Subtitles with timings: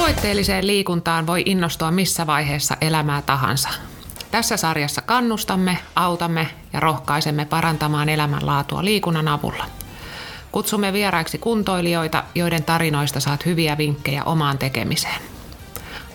[0.00, 3.68] Tavoitteelliseen liikuntaan voi innostua missä vaiheessa elämää tahansa.
[4.30, 9.66] Tässä sarjassa kannustamme, autamme ja rohkaisemme parantamaan elämänlaatua liikunnan avulla.
[10.52, 15.22] Kutsumme vieraiksi kuntoilijoita, joiden tarinoista saat hyviä vinkkejä omaan tekemiseen.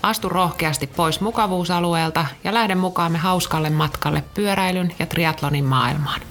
[0.04, 6.22] Astu rohkeasti pois mukavuusalueelta ja lähde mukaamme hauskalle matkalle pyöräilyn ja triatlonin maailmaan.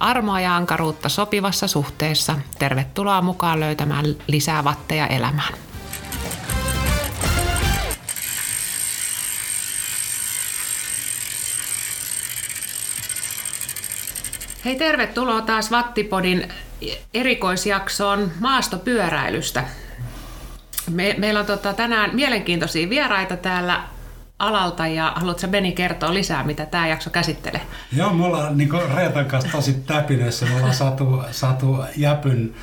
[0.00, 2.36] Armoa ja ankaruutta sopivassa suhteessa.
[2.58, 5.54] Tervetuloa mukaan löytämään lisää vatteja elämään.
[14.64, 16.48] Hei, tervetuloa taas Vattipodin
[17.14, 19.64] erikoisjaksoon maastopyöräilystä.
[20.90, 23.82] Me, meillä on tota, tänään mielenkiintoisia vieraita täällä
[24.38, 27.60] alalta ja haluatko Beni kertoa lisää, mitä tämä jakso käsittelee?
[27.96, 30.46] Joo, me ollaan niin Reetan kanssa tosi täpinöissä.
[30.46, 32.54] Me ollaan saatu, saatu Jäpyn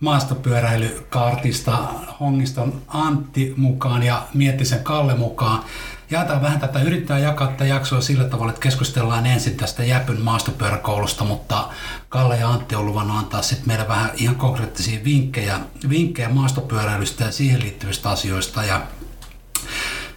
[0.00, 1.78] maastopyöräilykartista
[2.20, 5.64] Hongiston Antti mukaan ja Miettisen Kalle mukaan
[6.12, 11.24] jaetaan vähän tätä, yrittää jakaa tätä jaksoa sillä tavalla, että keskustellaan ensin tästä Jäpyn maastopyöräkoulusta,
[11.24, 11.68] mutta
[12.08, 17.32] Kalle ja Antti on luvannut antaa sitten meille vähän ihan konkreettisia vinkkejä, vinkkejä maastopyöräilystä ja
[17.32, 18.64] siihen liittyvistä asioista.
[18.64, 18.82] Ja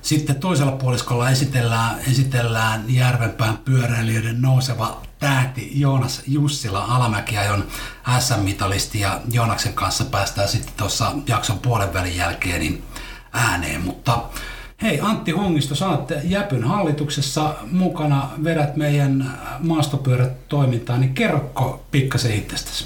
[0.01, 7.67] sitten toisella puoliskolla esitellään, esitellään Järvenpään pyöräilijöiden nouseva tähti Joonas Jussila Alamäkiajon
[8.19, 12.83] SM-mitalisti ja Joonaksen kanssa päästään sitten tuossa jakson puolen välin jälkeen niin
[13.33, 14.19] ääneen, mutta
[14.81, 22.85] Hei Antti Hongisto, sä oot Jäpyn hallituksessa mukana, vedät meidän maastopyörätoimintaa, niin kerrokko pikkasen itsestäsi?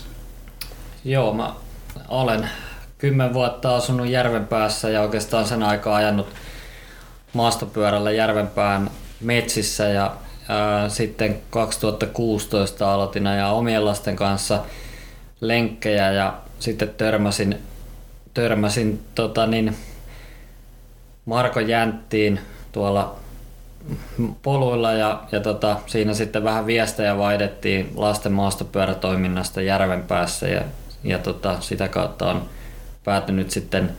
[1.05, 1.53] Joo, mä
[2.07, 2.49] olen
[2.97, 6.27] kymmen vuotta asunut Järvenpäässä ja oikeastaan sen aikaa ajanut
[7.33, 10.15] maastopyörällä Järvenpään metsissä ja
[10.49, 14.63] ää, sitten 2016 aloitin ajaa omien lasten kanssa
[15.41, 17.57] lenkkejä ja sitten törmäsin,
[18.33, 19.75] törmäsin tota niin,
[21.29, 22.39] Marko Jänttiin
[22.71, 23.15] tuolla
[24.41, 30.61] poluilla ja, ja tota, siinä sitten vähän viestejä vaihdettiin lasten maastopyörätoiminnasta järven päässä ja,
[31.03, 32.49] ja tota, sitä kautta on
[33.03, 33.91] päätynyt sitten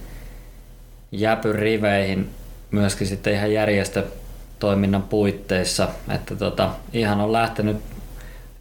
[1.13, 2.31] Jäpyn riveihin
[2.71, 7.77] myöskin sitten ihan järjestötoiminnan puitteissa, että tota, ihan on lähtenyt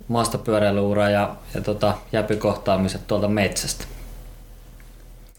[0.08, 3.86] maastopyöräilyura ja, ja tota, jäpykohtaamiset tuolta metsästä.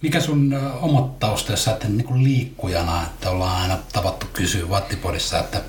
[0.03, 5.61] Mikä sun omat taustassa, että niin liikkujana, että ollaan aina tavattu kysyä Vattipodissa, että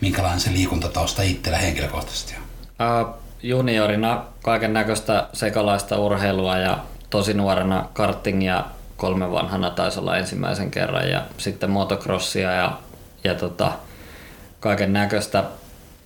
[0.00, 2.42] minkälainen se liikuntatausta itsellä henkilökohtaisesti on?
[3.06, 6.78] Uh, juniorina kaiken näköistä sekalaista urheilua ja
[7.10, 8.64] tosi nuorena kartingia
[8.96, 12.78] kolme vanhana taisi olla ensimmäisen kerran ja sitten motocrossia ja,
[13.24, 13.72] ja tota,
[14.60, 15.44] kaiken näköistä.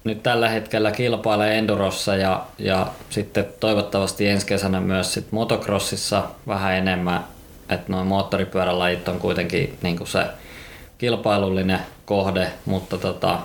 [0.04, 6.74] Nyt tällä hetkellä kilpailee Endurossa ja, ja sitten toivottavasti ensi kesänä myös sit motocrossissa vähän
[6.74, 7.24] enemmän
[7.70, 10.24] että noin moottoripyörälajit on kuitenkin niin kuin se
[10.98, 13.38] kilpailullinen kohde, mutta tota,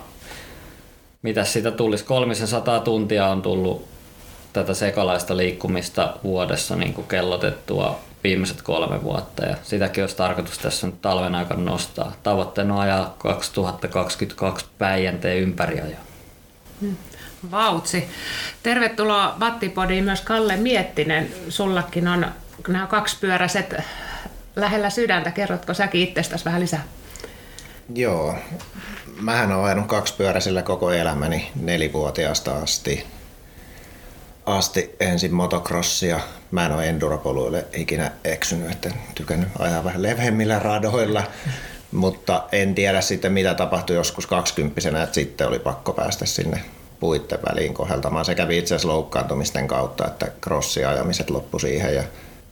[1.22, 3.88] mitä siitä tulisi, 300 tuntia on tullut
[4.52, 10.86] tätä sekalaista liikkumista vuodessa niin kuin kellotettua viimeiset kolme vuotta ja sitäkin olisi tarkoitus tässä
[10.86, 12.12] nyt talven aikana nostaa.
[12.22, 16.00] Tavoitteena on ajaa 2022 Päijänteen ympäri ajoa.
[16.80, 16.96] Hmm.
[17.50, 18.08] Vautsi.
[18.62, 21.34] Tervetuloa Vattipodiin myös Kalle Miettinen.
[21.48, 22.26] Sullakin on
[22.68, 23.74] nämä kaksipyöräiset
[24.56, 25.30] lähellä sydäntä.
[25.30, 26.84] Kerrotko säkin itsestäsi vähän lisää?
[27.94, 28.34] Joo.
[29.20, 33.06] Mähän olen ajanut kaksipyöräisellä koko elämäni nelivuotiaasta asti.
[34.46, 36.20] Asti ensin motocrossia.
[36.50, 41.22] Mä en ole enduropoluille ikinä eksynyt, että tykännyt ajaa vähän leveämmillä radoilla.
[41.92, 46.64] Mutta en tiedä sitten mitä tapahtui joskus kaksikymppisenä, että sitten oli pakko päästä sinne
[47.00, 48.24] puitten väliin koheltamaan.
[48.24, 52.02] Se kävi itse asiassa loukkaantumisten kautta, että crossiajamiset loppu siihen ja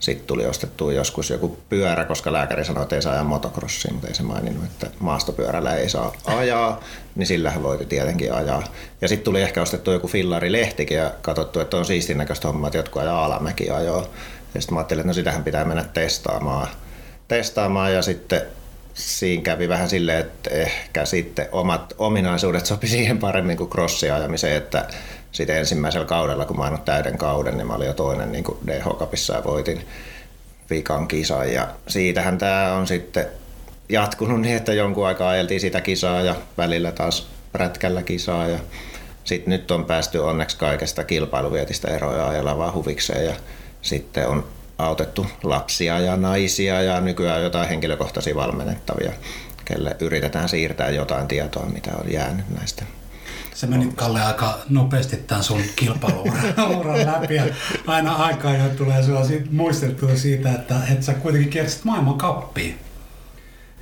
[0.00, 4.08] sitten tuli ostettua joskus joku pyörä, koska lääkäri sanoi, että ei saa ajaa motocrossia, mutta
[4.08, 6.80] ei se maininnut, että maastopyörällä ei saa ajaa,
[7.14, 8.62] niin sillähän voiti tietenkin ajaa.
[9.00, 12.78] Ja sitten tuli ehkä ostettu joku fillarilehtikin ja katsottu, että on siistin näköistä hommaa, että
[12.78, 14.08] jotkut ajaa alamäki ajoa.
[14.54, 16.68] Ja sitten mä ajattelin, että no sitähän pitää mennä testaamaan.
[17.28, 18.42] Testaamaan ja sitten
[18.94, 24.88] siinä kävi vähän silleen, että ehkä sitten omat ominaisuudet sopi siihen paremmin kuin crossiajamiseen, että
[25.32, 29.34] sitten ensimmäisellä kaudella, kun mä oon täyden kauden, niin mä olin jo toinen niin DH-kapissa
[29.34, 29.86] ja voitin
[30.70, 31.52] viikan kisan.
[31.52, 33.26] Ja siitähän tämä on sitten
[33.88, 38.48] jatkunut niin, että jonkun aikaa ajeltiin sitä kisaa ja välillä taas prätkällä kisaa.
[38.48, 38.58] Ja
[39.24, 43.34] sitten nyt on päästy onneksi kaikesta kilpailuvietistä eroja ajella vaan huvikseen ja
[43.82, 44.46] sitten on
[44.78, 49.12] autettu lapsia ja naisia ja nykyään jotain henkilökohtaisia valmennettavia,
[49.64, 52.84] kelle yritetään siirtää jotain tietoa, mitä on jäänyt näistä
[53.60, 57.44] Sä menit Kalle aika nopeasti tämän sun kilpailuuran läpi ja
[57.86, 62.78] aina aikaa jo tulee sellaisia muisteltua siitä, että, että sä kuitenkin kiersit maailman kappiin.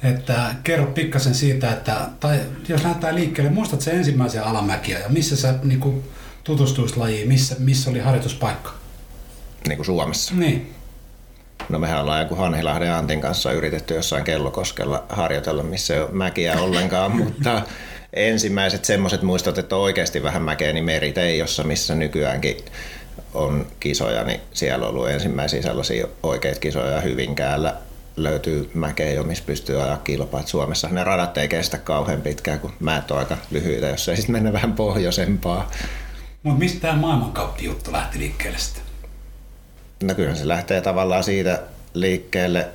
[0.02, 5.36] että kerro pikkasen siitä, että, tai jos lähdetään liikkeelle, muistat se ensimmäisen alamäkiä ja missä
[5.36, 6.04] sä niin kuin,
[6.44, 8.70] tutustuisit lajiin, missä, missä oli harjoituspaikka?
[9.68, 10.34] Niin kuin Suomessa.
[10.34, 10.74] Niin.
[11.68, 16.60] No mehän ollaan joku Hanhilahden Antin kanssa yritetty jossain kellokoskella harjoitella, missä ei ole mäkiä
[16.60, 17.62] ollenkaan, mutta
[18.12, 22.56] ensimmäiset semmoiset muistot, että on oikeasti vähän mäkeä, niin Meriteijossa, missä nykyäänkin
[23.34, 27.76] on kisoja, niin siellä on ollut ensimmäisiä sellaisia oikeita kisoja Hyvinkäällä
[28.16, 30.40] löytyy mäkeä jo, missä pystyy ajaa kilpaa.
[30.40, 34.16] Et Suomessa ne radat ei kestä kauhean pitkään, kun määt on aika lyhyitä, jos ei
[34.16, 35.70] sitten mennä vähän pohjoisempaa.
[36.42, 38.82] Mutta mistä tämä maailmankauppi-juttu lähti liikkeelle sitten?
[40.02, 41.62] No kyllä se lähtee tavallaan siitä
[41.94, 42.68] liikkeelle,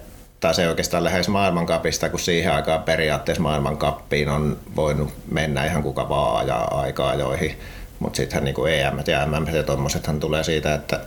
[0.52, 6.40] se oikeastaan lähes maailmankapista, kun siihen aikaan periaatteessa maailmankappiin on voinut mennä ihan kuka vaan
[6.40, 7.60] ajaa aikaa joihin.
[8.00, 11.00] Mutta sittenhän niin EM ja MM ja tommosethan tulee siitä, että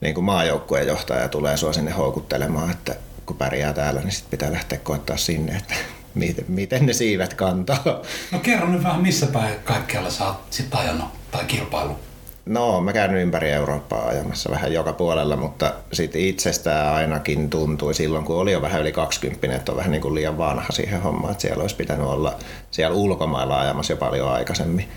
[0.00, 2.94] niin kuin maajoukkueen johtaja tulee sua sinne houkuttelemaan, että
[3.26, 5.74] kun pärjää täällä, niin sit pitää lähteä koettaa sinne, että
[6.14, 8.02] miten, miten ne siivet kantaa.
[8.32, 11.98] No kerro nyt vähän, missä päin kaikkialla sä oot sit ajanut tai kilpailu?
[12.46, 18.24] No, mä käyn ympäri Eurooppaa ajamassa vähän joka puolella, mutta sitten itsestään ainakin tuntui silloin,
[18.24, 21.32] kun oli jo vähän yli 20, että on vähän niin kuin liian vanha siihen hommaan,
[21.32, 22.34] että siellä olisi pitänyt olla
[22.70, 24.88] siellä ulkomailla ajamassa jo paljon aikaisemmin.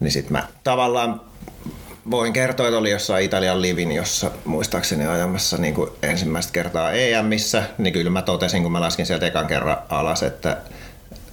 [0.00, 1.20] Niin sitten mä tavallaan
[2.10, 7.62] voin kertoa, että oli jossain Italian Livin, jossa muistaakseni ajamassa niin kuin ensimmäistä kertaa EMissä,
[7.78, 10.56] niin kyllä mä totesin, kun mä laskin sieltä ekan kerran alas, että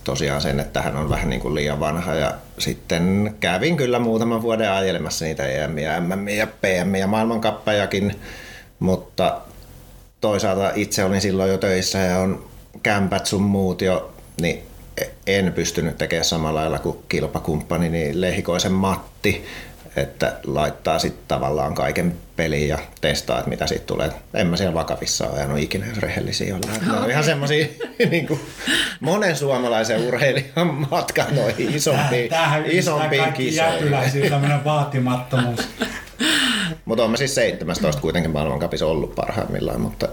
[0.04, 2.14] tosiaan sen, että hän on vähän niin kuin liian vanha.
[2.14, 8.16] Ja sitten kävin kyllä muutaman vuoden ajelemassa niitä EM ja MM ja PM ja maailmankappajakin,
[8.80, 9.42] mutta
[10.22, 12.46] toisaalta itse olin silloin jo töissä ja on
[12.84, 14.64] kämpät sun muut jo, niin
[15.28, 19.46] en pystynyt tekemään samalla lailla kuin kilpakumppani, niin Lehikoisen Matti,
[19.96, 24.12] että laittaa sitten tavallaan kaiken peliin ja testaa, että mitä siitä tulee.
[24.34, 26.88] En mä siellä vakavissa ajanut ikinä, rehellisiä ollaan.
[26.88, 27.68] Ne on ihan semmoisia
[28.12, 28.40] niin kuin
[29.00, 33.74] monen suomalaisen urheilijan matka noihin isompiin, Tämähän isompiin kisoihin.
[33.74, 35.60] jätyläisiin tämmöinen vaatimattomuus.
[36.86, 40.08] Mutta on mä siis 17 kuitenkin maailmankapissa ollut parhaimmillaan, mutta,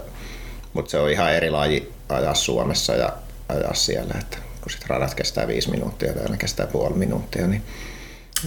[0.73, 3.09] mutta se on ihan eri laji ajaa Suomessa ja
[3.49, 7.63] ajaa siellä, että kun sit radat kestää viisi minuuttia ja täällä kestää puoli minuuttia, niin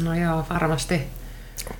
[0.02, 1.02] No joo, varmasti.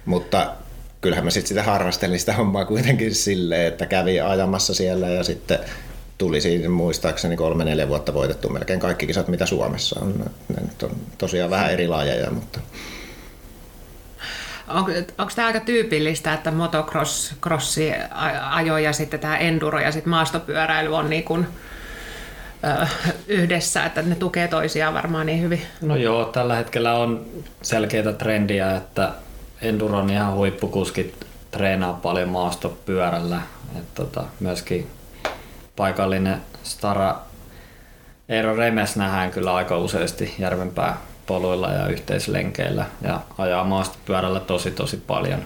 [0.05, 0.53] Mutta
[1.01, 5.59] kyllähän mä sitten sitä harrastelin sitä hommaa kuitenkin silleen, että kävi ajamassa siellä ja sitten
[6.19, 10.31] tuli siinä muistaakseni kolme neljä vuotta voitettu melkein kaikki kisat, mitä Suomessa on.
[10.49, 12.61] Ne nyt on tosiaan vähän eri lajeja, mutta
[14.69, 17.93] Onko, onko tämä aika tyypillistä, että motocross crossi
[18.51, 21.47] ajo ja sitten tämä enduro ja sitten maastopyöräily on niin kuin,
[22.83, 22.87] ö,
[23.29, 25.63] yhdessä, että ne tukee toisiaan varmaan niin hyvin?
[25.81, 27.27] No joo, tällä hetkellä on
[27.63, 29.13] selkeitä trendiä, että
[29.63, 33.41] Enduron ihan huippukuskit treenaa paljon maastopyörällä.
[33.79, 34.87] Et tota, myöskin
[35.77, 37.17] paikallinen Stara
[38.29, 40.97] Eero Remes nähdään kyllä aika useasti Järvenpää
[41.27, 45.45] poluilla ja yhteislenkeillä ja ajaa maastopyörällä tosi tosi paljon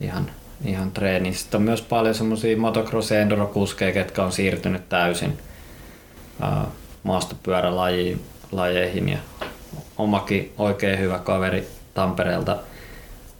[0.00, 0.30] ihan,
[0.64, 1.34] ihan treeniin.
[1.34, 5.38] Sitten on myös paljon semmoisia motocross- ja endurokuskeja, ketkä on siirtynyt täysin
[7.02, 9.18] maastopyörälajeihin ja
[9.98, 12.56] omakin oikein hyvä kaveri Tampereelta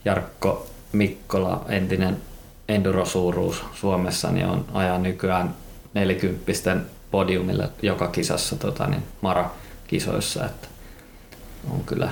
[0.05, 2.17] Jarkko Mikkola, entinen
[2.69, 5.55] endurosuuruus Suomessa, niin on ajaa nykyään
[5.93, 6.75] 40
[7.11, 10.45] podiumille joka kisassa tota, niin Mara-kisoissa.
[10.45, 10.67] Että
[11.71, 12.09] on kyllä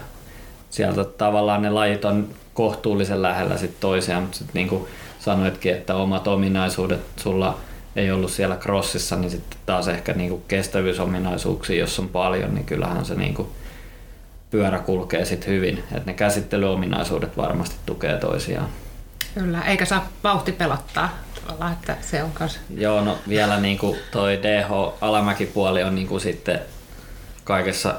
[0.69, 4.85] sieltä tavallaan ne lajit on kohtuullisen lähellä sit toisiaan, mutta sitten niin kuin
[5.19, 7.57] sanoitkin, että omat ominaisuudet sulla
[7.95, 12.65] ei ollut siellä crossissa, niin sitten taas ehkä niin kuin kestävyysominaisuuksia, jos on paljon, niin
[12.65, 13.47] kyllähän se niin kuin
[14.53, 15.77] pyörä kulkee sitten hyvin.
[15.77, 18.69] Että ne käsittelyominaisuudet varmasti tukee toisiaan.
[19.33, 22.59] Kyllä, eikä saa vauhti pelottaa tavallaan, että se on kanssa.
[22.75, 26.59] Joo, no vielä niin kuin toi DH-alamäkipuoli on niin kuin sitten
[27.43, 27.95] kaikessa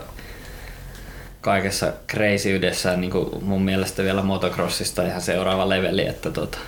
[1.41, 6.59] kaikessa crazyydessään niin kuin mun mielestä vielä motocrossista ihan seuraava leveli, että tota,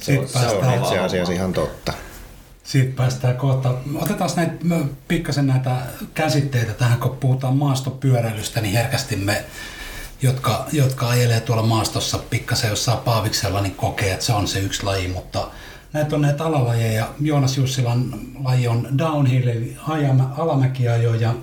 [0.00, 1.92] se on, se on itse asiassa ihan totta.
[2.64, 3.74] Siitä päästään kohta.
[3.94, 4.52] Otetaan näitä,
[5.08, 5.76] pikkasen näitä
[6.14, 9.44] käsitteitä tähän, kun puhutaan maastopyöräilystä, niin herkästi me,
[10.22, 14.82] jotka, jotka ajelee tuolla maastossa pikkasen jossain paaviksella, niin kokee, että se on se yksi
[14.82, 15.48] laji, mutta
[15.92, 17.08] näitä on näitä alalajeja.
[17.20, 19.76] Joonas Jussilan laji on downhill, eli
[20.36, 21.34] alamäkiajo, ja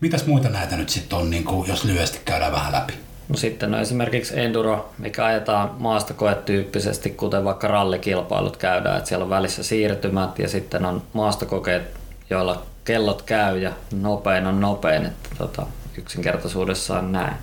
[0.00, 3.09] mitäs muita näitä nyt sitten on, niin kuin, jos lyhyesti käydään vähän läpi?
[3.30, 9.30] No sitten on esimerkiksi enduro, mikä ajetaan maastokoetyyppisesti, kuten vaikka rallikilpailut käydään, että siellä on
[9.30, 11.82] välissä siirtymät ja sitten on maastokokeet,
[12.30, 15.66] joilla kellot käy ja nopein on nopein, että tota,
[15.98, 17.34] yksinkertaisuudessaan näin.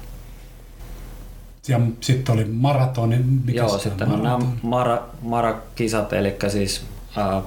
[1.68, 3.18] Ja sitten oli maratoni.
[3.46, 6.86] Mikä Joo, sitten on nämä mara, marakisat, eli siis
[7.18, 7.44] äh,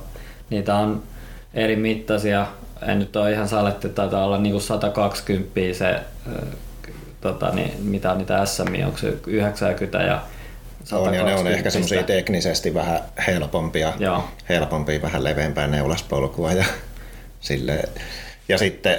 [0.50, 1.02] niitä on
[1.54, 2.46] eri mittaisia
[2.82, 6.00] en nyt ole ihan saletti, taitaa olla niinku 120 se,
[7.20, 10.22] tota, niin, mitä on niitä SM, onko se 90 ja
[10.92, 14.24] on, ja ne on ehkä semmoisia teknisesti vähän helpompia, Joo.
[14.48, 16.64] helpompia vähän leveämpää neulaspolkua ja
[17.40, 17.82] sille.
[18.48, 18.98] Ja sitten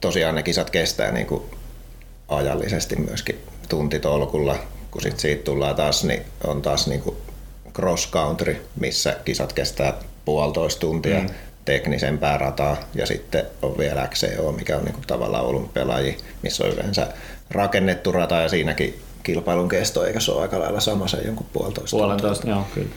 [0.00, 1.42] tosiaan ne kisat kestää niin kuin
[2.28, 3.38] ajallisesti myöskin
[3.68, 4.56] tuntitolkulla,
[4.90, 7.16] kun sit siitä tullaan taas, niin on taas niin kuin
[7.74, 11.28] cross country, missä kisat kestää puolitoista tuntia mm.
[11.64, 16.70] Teknisempää rataa ja sitten on vielä XCO, mikä on niin kuin tavallaan olympialaji, missä on
[16.70, 17.08] yleensä
[17.50, 21.96] rakennettu rata ja siinäkin kilpailun kesto, eikä se ole aika lailla sama se jonkun puolitoista
[21.96, 22.90] Puolentoista, joo, kyllä.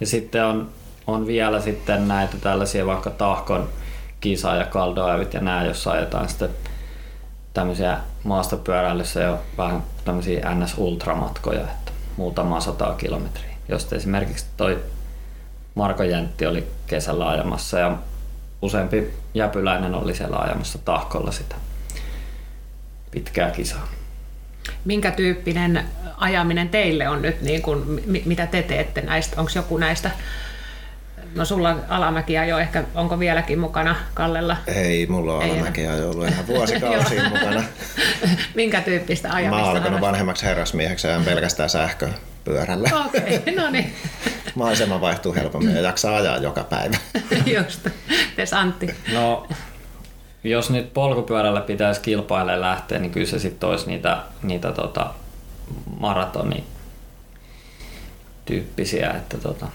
[0.00, 0.70] Ja sitten on,
[1.06, 3.68] on vielä sitten näitä tällaisia vaikka tahkon
[4.20, 6.50] kisa ja kaldoävit ja nämä, jos ajetaan sitten
[7.54, 13.52] tämmöisiä maastopyöräilyssä jo vähän tämmöisiä NS-ultramatkoja, että muutama sata kilometriä.
[13.68, 14.78] Josta esimerkiksi toi
[15.74, 17.96] Marko Jäntti oli kesällä ajamassa ja
[18.62, 21.54] useampi jäpyläinen oli siellä ajamassa tahkolla sitä
[23.10, 23.88] pitkää kisaa.
[24.84, 25.84] Minkä tyyppinen
[26.16, 29.40] ajaminen teille on nyt, niin kuin, mitä te teette näistä?
[29.40, 30.10] Onko joku näistä
[31.34, 34.56] No sulla alamäkiä jo ehkä, onko vieläkin mukana Kallella?
[34.66, 37.64] Ei, mulla on alamäkiä jo ollut ihan vuosikausia mukana.
[38.54, 39.60] Minkä tyyppistä ajamista?
[39.62, 41.70] Mä oon alkanut vanhemmaksi herrasmieheksi ja pelkästään
[42.44, 42.90] sähköpyörällä.
[43.06, 43.94] Okei, okay, no niin.
[44.54, 46.96] Maisema vaihtuu helpommin ja jaksaa ajaa joka päivä.
[47.56, 47.88] Just.
[48.36, 48.94] Tes Antti?
[49.12, 49.46] No,
[50.44, 55.10] jos nyt polkupyörällä pitäisi kilpailemaan lähteä, niin kyllä se sitten olisi niitä, niitä tota,
[56.00, 56.64] maratoni
[58.44, 59.66] tyyppisiä, että tota,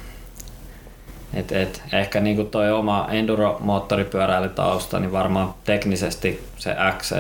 [1.33, 7.15] et, et, ehkä niinku toi oma enduro-moottoripyöräilytausta, niin varmaan teknisesti se XC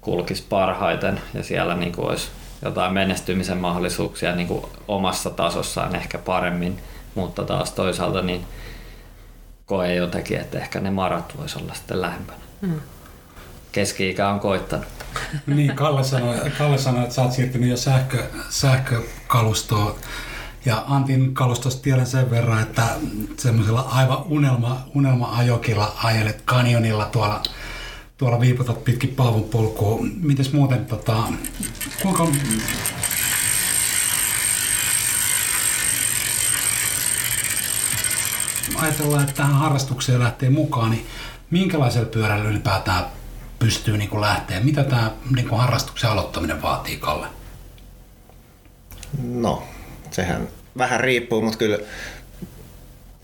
[0.00, 2.28] kulkisi parhaiten ja siellä niinku olisi
[2.62, 6.78] jotain menestymisen mahdollisuuksia niinku omassa tasossaan ehkä paremmin,
[7.14, 8.44] mutta taas toisaalta niin
[9.66, 12.38] koe jotenkin, että ehkä ne marat voisi olla sitten lähempänä.
[12.66, 12.80] Hmm.
[13.72, 14.86] Keski-ikä on koittanut.
[15.46, 19.94] niin, Kalle sanoi, Kalle sanoi, että sä oot siirtynyt jo sähkö, sähkökalustoon
[20.64, 22.82] ja Antin kalustosta tiedän sen verran, että
[23.36, 27.42] semmoisella aivan unelma, unelma-ajokilla ajelet kanjonilla tuolla,
[28.18, 29.98] tuolla viiputat pitkin Paavun polkua.
[30.20, 31.22] Mites muuten, tota,
[32.02, 32.26] kuinka
[38.76, 41.06] ajatellaan, että tähän harrastukseen lähtee mukaan, niin
[41.50, 43.04] minkälaisella pyörällä ylipäätään
[43.58, 44.60] pystyy niin kuin lähteä?
[44.60, 47.26] Mitä tämä niin kuin harrastuksen aloittaminen vaatii, Kalle?
[49.22, 49.62] No,
[50.10, 50.48] sehän
[50.78, 51.78] vähän riippuu, mutta kyllä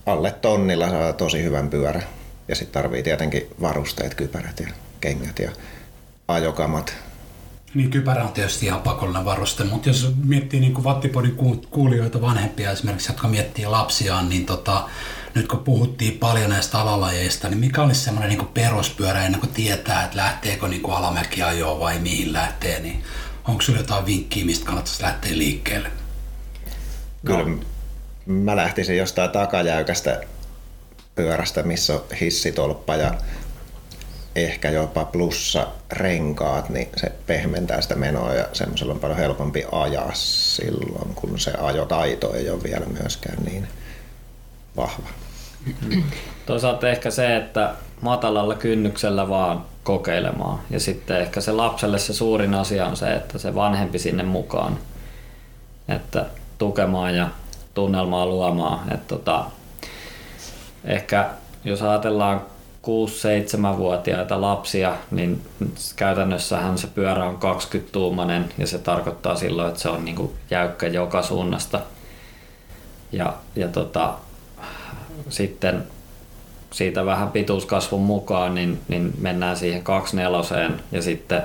[0.07, 2.03] alle tonnilla saa tosi hyvän pyörä.
[2.49, 5.51] Ja sitten tarvii tietenkin varusteet, kypärät ja kengät ja
[6.29, 6.95] ajokamat.
[7.75, 11.37] Niin kypärä on tietysti ihan pakollinen varuste, mutta jos miettii niin kuin Vattipodin
[11.71, 14.89] kuulijoita vanhempia esimerkiksi, jotka miettii lapsiaan, niin tota,
[15.35, 20.05] nyt kun puhuttiin paljon näistä alalajeista, niin mikä olisi semmoinen niin peruspyörä ennen kuin tietää,
[20.05, 23.03] että lähteekö niin kuin alamäkiajoa vai mihin lähtee, niin
[23.49, 25.91] onko sinulla jotain vinkkiä, mistä kannattaisi lähteä liikkeelle?
[27.27, 27.57] Kyllä no.
[28.27, 30.21] mä lähtisin jostain takajäykästä
[31.15, 33.15] pyörästä, missä on hissitolppa ja
[34.37, 40.11] ehkä jopa plussa renkaat, niin se pehmentää sitä menoa ja semmoisella on paljon helpompi ajaa
[40.15, 43.69] silloin, kun se ajotaito ei ole vielä myöskään niin
[44.77, 45.09] vahva.
[46.47, 50.61] Toisaalta ehkä se, että matalalla kynnyksellä vaan kokeilemaan.
[50.71, 54.79] Ja sitten ehkä se lapselle se suurin asia on se, että se vanhempi sinne mukaan.
[55.89, 56.27] Että
[56.59, 57.29] tukemaan ja
[57.75, 58.93] tunnelmaa luomaan.
[58.93, 59.45] Et tota,
[60.85, 61.31] ehkä
[61.65, 62.43] jos ajatellaan
[62.85, 65.43] 6-7-vuotiaita lapsia, niin
[65.97, 71.23] käytännössähän se pyörä on 20-tuumainen ja se tarkoittaa silloin, että se on niin jäykkä joka
[71.23, 71.81] suunnasta.
[73.13, 74.15] Ja, ja tota,
[75.29, 75.85] sitten
[76.73, 81.43] siitä vähän pituuskasvun mukaan, niin, niin mennään siihen 24 ja sitten,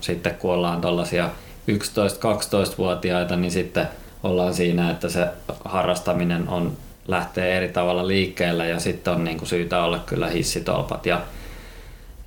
[0.00, 1.30] sitten kun ollaan tuollaisia
[1.70, 3.88] 11-12-vuotiaita, niin sitten
[4.22, 5.26] ollaan siinä, että se
[5.64, 6.76] harrastaminen on
[7.08, 11.20] lähtee eri tavalla liikkeelle ja sitten on niin kuin syytä olla kyllä hissitolpat ja,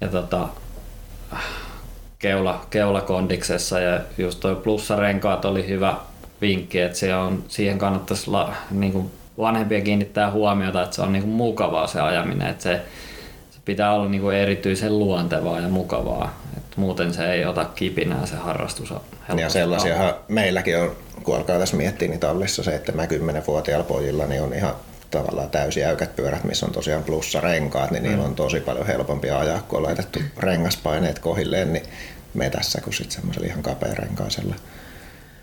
[0.02, 0.48] ja tota,
[2.20, 5.96] keula, keulakondiksessa ja just toi plussarenkaat oli hyvä
[6.42, 11.14] vinkki, että se on, siihen kannattaisi la, niin kuin vanhempia kiinnittää huomiota, että se on
[11.14, 12.82] niin kuin mukavaa se ajaminen, että se,
[13.52, 16.34] se pitää olla niin kuin erityisen luontevaa ja mukavaa,
[16.78, 18.94] muuten se ei ota kipinää se harrastus.
[19.38, 24.76] Ja sellaisia meilläkin on kun alkaa tässä miettiä niin tallissa 7-10-vuotiailla pojilla, niin on ihan
[25.12, 28.10] tavallaan täysin jäykät pyörät, missä on tosiaan plussa renkaat, niin mm.
[28.10, 31.86] niillä on tosi paljon helpompi ajaa, kun on laitettu rengaspaineet kohilleen, niin
[32.34, 34.56] metässä kuin sitten semmoisella ihan kapearenkaisella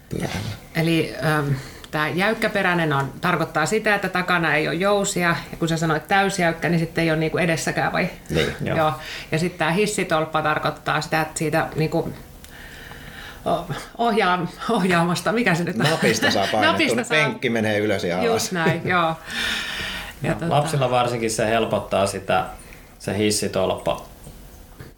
[0.09, 0.51] pyörällä.
[0.77, 1.53] Eli ähm,
[1.95, 5.29] Tämä jäykkäperäinen on, tarkoittaa sitä, että takana ei ole jousia.
[5.51, 8.09] Ja kun sä sanoit täysjäykkä, niin sitten ei ole niinku edessäkään vai?
[8.31, 8.57] Niin.
[8.65, 8.77] Joo.
[8.79, 8.93] Joo.
[9.33, 12.13] Ja sitten tämä hissitolppa tarkoittaa sitä, että siitä niinku,
[13.99, 15.91] ohjaa, ohjaamasta, mikä se nyt on?
[15.91, 17.17] Napista saa painettua, Napista saa.
[17.19, 18.27] penkki menee ylös ja alas.
[18.27, 19.15] Just näin, joo.
[20.23, 22.45] Ja tota- Lapsilla varsinkin se helpottaa sitä,
[22.99, 24.03] se hissitolppa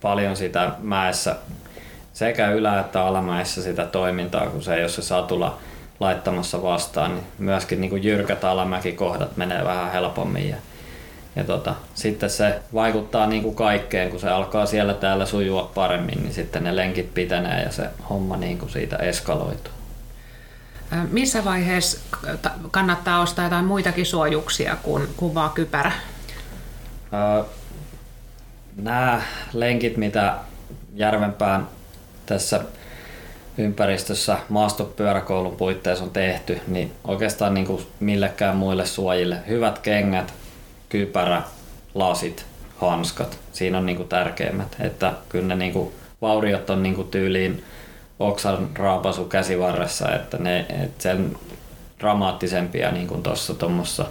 [0.00, 1.37] paljon sitä mäessä
[2.12, 5.59] sekä ylä- että alamäessä sitä toimintaa, kun se ei ole se satula
[6.00, 10.49] laittamassa vastaan, niin myöskin niin jyrkät alamäkikohdat menee vähän helpommin.
[10.49, 10.57] Ja,
[11.37, 16.23] ja tota, sitten se vaikuttaa niin kuin kaikkeen, kun se alkaa siellä täällä sujua paremmin,
[16.23, 19.73] niin sitten ne lenkit pitenee ja se homma niin kuin siitä eskaloituu.
[21.11, 21.99] Missä vaiheessa
[22.43, 25.93] ta- kannattaa ostaa jotain muitakin suojuksia kuin, vaan kypärä?
[27.12, 27.45] Öö,
[28.76, 29.23] Nämä
[29.53, 30.35] lenkit, mitä
[30.95, 31.69] Järvenpään
[32.26, 32.61] tässä
[33.59, 40.35] ympäristössä maastopyöräkoulun puitteissa on tehty, niin oikeastaan niin kuin millekään muille suojille hyvät kengät,
[40.89, 41.43] kypärä,
[41.95, 42.47] lasit,
[42.77, 43.39] hanskat.
[43.53, 47.65] Siinä on niin kuin tärkeimmät, että kyllä ne niin kuin vauriot on niin kuin tyyliin
[48.19, 51.37] oksan raapasu käsivarressa, että ne että sen
[52.01, 54.07] dramaattisempia niin kuin tuossa tuommoissa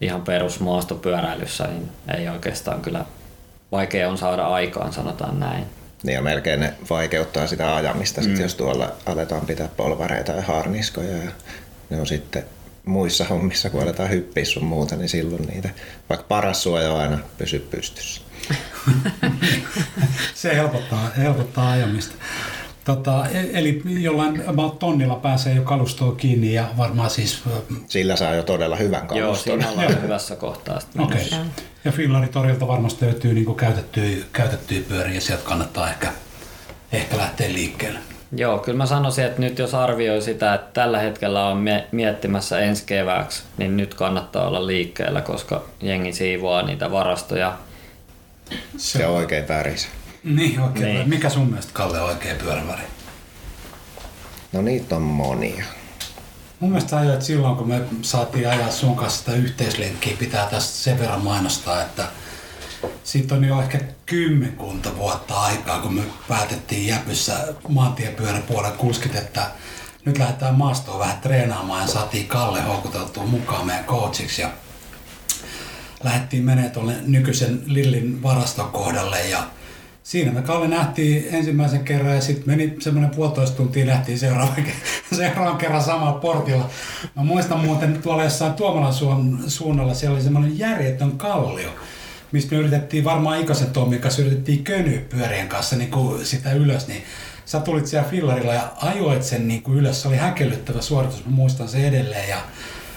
[0.00, 3.04] ihan perusmaastopyöräilyssä, niin ei oikeastaan kyllä
[3.72, 5.81] vaikea on saada aikaan, sanotaan näin.
[6.02, 8.24] Niin ja melkein ne vaikeuttaa sitä ajamista, mm.
[8.24, 11.16] sit, jos tuolla aletaan pitää polvareita ja harniskoja.
[11.16, 11.30] Ja
[11.90, 12.44] ne on sitten
[12.84, 15.70] muissa hommissa, kun aletaan hyppiä sun muuta, niin silloin niitä,
[16.08, 18.20] vaikka paras suoja on aina pysy pystyssä.
[20.34, 22.14] Se helpottaa, helpottaa ajamista.
[22.84, 27.42] Tota, e- eli jollain about tonnilla pääsee jo kalustoon kiinni ja varmaan siis...
[27.88, 29.60] Sillä saa jo todella hyvän Joo, kaluston.
[29.60, 30.80] siinä ollaan hyvässä kohtaa.
[30.80, 31.26] sitten Okei.
[31.26, 31.38] Okay.
[31.84, 36.12] Ja Fillaritorilta varmasti löytyy niin käytettyjä, käytettyjä pyöriä, sieltä kannattaa ehkä,
[36.92, 37.98] ehkä lähteä liikkeelle.
[38.36, 42.58] Joo, kyllä mä sanoisin, että nyt jos arvioi sitä, että tällä hetkellä on mie- miettimässä
[42.58, 47.58] ensi kevääksi, niin nyt kannattaa olla liikkeellä, koska jengi siivoaa niitä varastoja.
[48.76, 49.88] Se on oikein värisä.
[50.36, 50.94] Niin, oikein.
[50.94, 51.08] Niin.
[51.08, 52.82] Mikä sun mielestä, Kalle, on oikein pyöräväri?
[54.52, 55.64] No niitä on monia.
[56.60, 60.98] Mun mielestä ajoit silloin, kun me saatiin ajaa sun kanssa sitä yhteislenkkiä, pitää tästä sen
[60.98, 62.08] verran mainostaa, että
[63.04, 69.50] siitä on jo ehkä kymmenkunta vuotta aikaa, kun me päätettiin Jäpyssä maantiepyöräpuolen kuskit, että
[70.04, 74.50] nyt lähdetään maastoon vähän treenaamaan ja saatiin Kalle houkuteltua mukaan meidän coachiksi ja
[76.04, 79.46] lähdettiin menee tuolle nykyisen Lillin varaston kohdalle ja
[80.02, 84.66] siinä me Kalle nähtiin ensimmäisen kerran ja sitten meni semmoinen puolitoista tuntia nähtiin seuraavan,
[85.18, 86.70] seuraavan kerran samalla portilla.
[87.16, 91.70] Mä muistan muuten tuolla jossain Tuomalan suun- suunnalla siellä oli semmoinen järjetön kallio,
[92.32, 96.88] mistä me yritettiin varmaan Ikosen Tommin kanssa yritettiin könyä pyörien kanssa niin kuin sitä ylös,
[96.88, 97.02] niin
[97.44, 100.02] sä tulit siellä fillarilla ja ajoit sen niin kuin ylös.
[100.02, 102.38] Se oli häkellyttävä suoritus, mä muistan se edelleen ja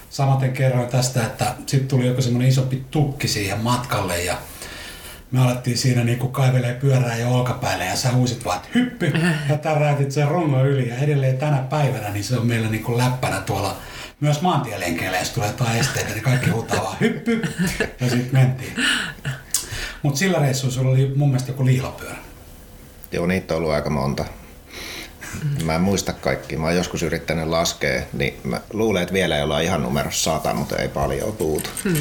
[0.10, 4.38] samaten kerroin tästä, että sitten tuli joku semmoinen isompi tukki siihen matkalle ja
[5.36, 9.14] me alettiin siinä niinku kaivelee pyörää ja olkapäälle ja sä huusit vaan, että hyppy
[9.50, 13.42] ja täräytit sen rungon yli ja edelleen tänä päivänä niin se on meillä niinku läppänä
[13.42, 13.78] tuolla
[14.20, 17.42] myös maantielenkeillä, jos tulee jotain esteitä, niin kaikki huutaa vaan hyppy
[18.02, 18.76] ja sitten mentiin.
[20.04, 22.18] Mutta sillä reissulla sulla oli mun mielestä joku liilapyörä.
[23.12, 24.26] Joo, niitä on ollut aika monta.
[25.64, 26.58] Mä en muista kaikki.
[26.58, 30.54] Mä oon joskus yrittänyt laskea, niin mä luulen, että vielä ei olla ihan numerossa sata,
[30.54, 31.70] mutta ei paljon puutu.
[31.84, 31.96] Hmm.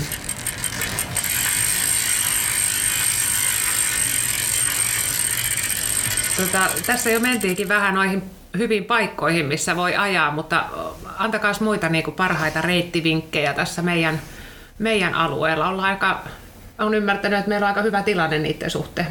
[6.37, 8.23] Tota, tässä jo mentiinkin vähän noihin
[8.59, 10.65] hyviin paikkoihin, missä voi ajaa, mutta
[11.19, 14.21] antakaa muita niin kuin parhaita reittivinkkejä tässä meidän,
[14.79, 15.69] meidän alueella.
[15.69, 16.21] Ollaan aika,
[16.79, 19.07] on ymmärtänyt, että meillä on aika hyvä tilanne niiden suhteen.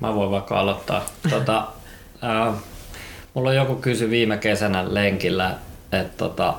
[0.00, 1.04] Mä voin vaikka aloittaa.
[1.30, 1.66] Tota,
[2.22, 2.52] ää,
[3.34, 5.54] mulla joku kysy viime kesänä lenkillä,
[5.92, 6.54] että tota,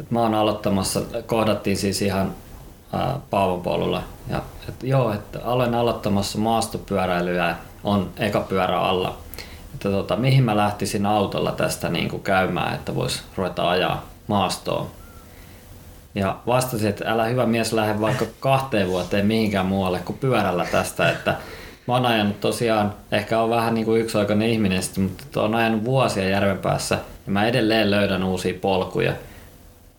[0.00, 2.34] et mä oon aloittamassa, kohdattiin siis ihan
[2.92, 4.02] ää, Paavonpolulla.
[4.30, 9.18] Ja, et, joo, että olen aloittamassa maastopyöräilyä, on eka pyörä alla.
[9.74, 14.86] Että tota, mihin mä lähtisin autolla tästä niin kuin käymään, että vois ruveta ajaa maastoon.
[16.14, 21.10] Ja vastasin, että älä hyvä mies lähde vaikka kahteen vuoteen mihinkään muualle kuin pyörällä tästä,
[21.10, 21.36] että
[21.86, 26.28] mä oon ajanut tosiaan, ehkä on vähän niin kuin yksioikainen ihminen, mutta oon ajanut vuosia
[26.28, 29.12] järven päässä ja mä edelleen löydän uusia polkuja.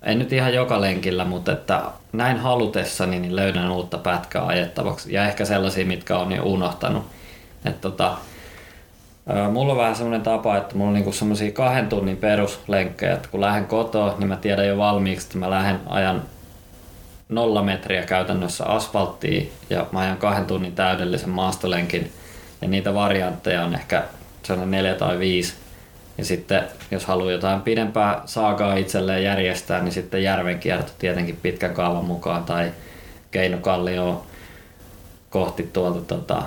[0.04, 1.82] En nyt ihan joka lenkillä, mutta että
[2.14, 7.04] näin halutessani niin löydän uutta pätkää ajettavaksi ja ehkä sellaisia, mitkä on jo unohtanut.
[7.66, 8.18] Että tota,
[9.52, 13.42] mulla on vähän semmoinen tapa, että mulla on niinku semmoisia kahden tunnin peruslenkkejä, että kun
[13.42, 16.22] lähden kotoa, niin mä tiedän jo valmiiksi, että mä lähden ajan
[17.30, 22.12] nolla metriä käytännössä asfalttia ja mä ajan kahden tunnin täydellisen maastolenkin.
[22.62, 24.04] Ja niitä variantteja on ehkä
[24.44, 25.54] sellainen neljä tai viisi.
[26.18, 31.74] Ja sitten jos haluaa jotain pidempää saakaa itselleen järjestää, niin sitten järven kierto tietenkin pitkän
[31.74, 32.72] kaavan mukaan tai
[33.32, 34.26] keinokallio
[35.30, 36.44] kohti tuolta tota,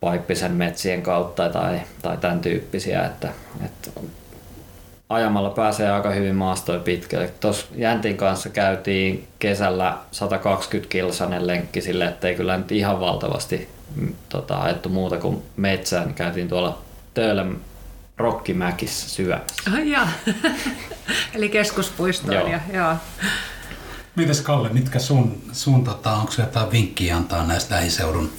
[0.00, 3.28] paippisen metsien kautta tai, tai tämän tyyppisiä, että,
[3.64, 4.00] että
[5.08, 7.32] ajamalla pääsee aika hyvin maastoin pitkälle.
[7.40, 14.14] Tuossa Jäntin kanssa käytiin kesällä 120 kilsanen lenkki sille, ettei kyllä nyt ihan valtavasti mm,
[14.28, 16.14] tota, ajettu muuta kuin metsään.
[16.14, 16.78] Käytiin tuolla
[17.14, 17.60] Töölön
[18.16, 19.70] Rokkimäkissä syömässä.
[19.74, 20.08] Ai jaa.
[21.34, 22.34] Eli keskuspuistoon.
[22.34, 22.46] Joo.
[22.46, 22.94] Ja, joo.
[24.16, 28.30] Mites Kalle, mitkä sun, sun tota, onko jotain vinkkiä antaa näistä lähiseudun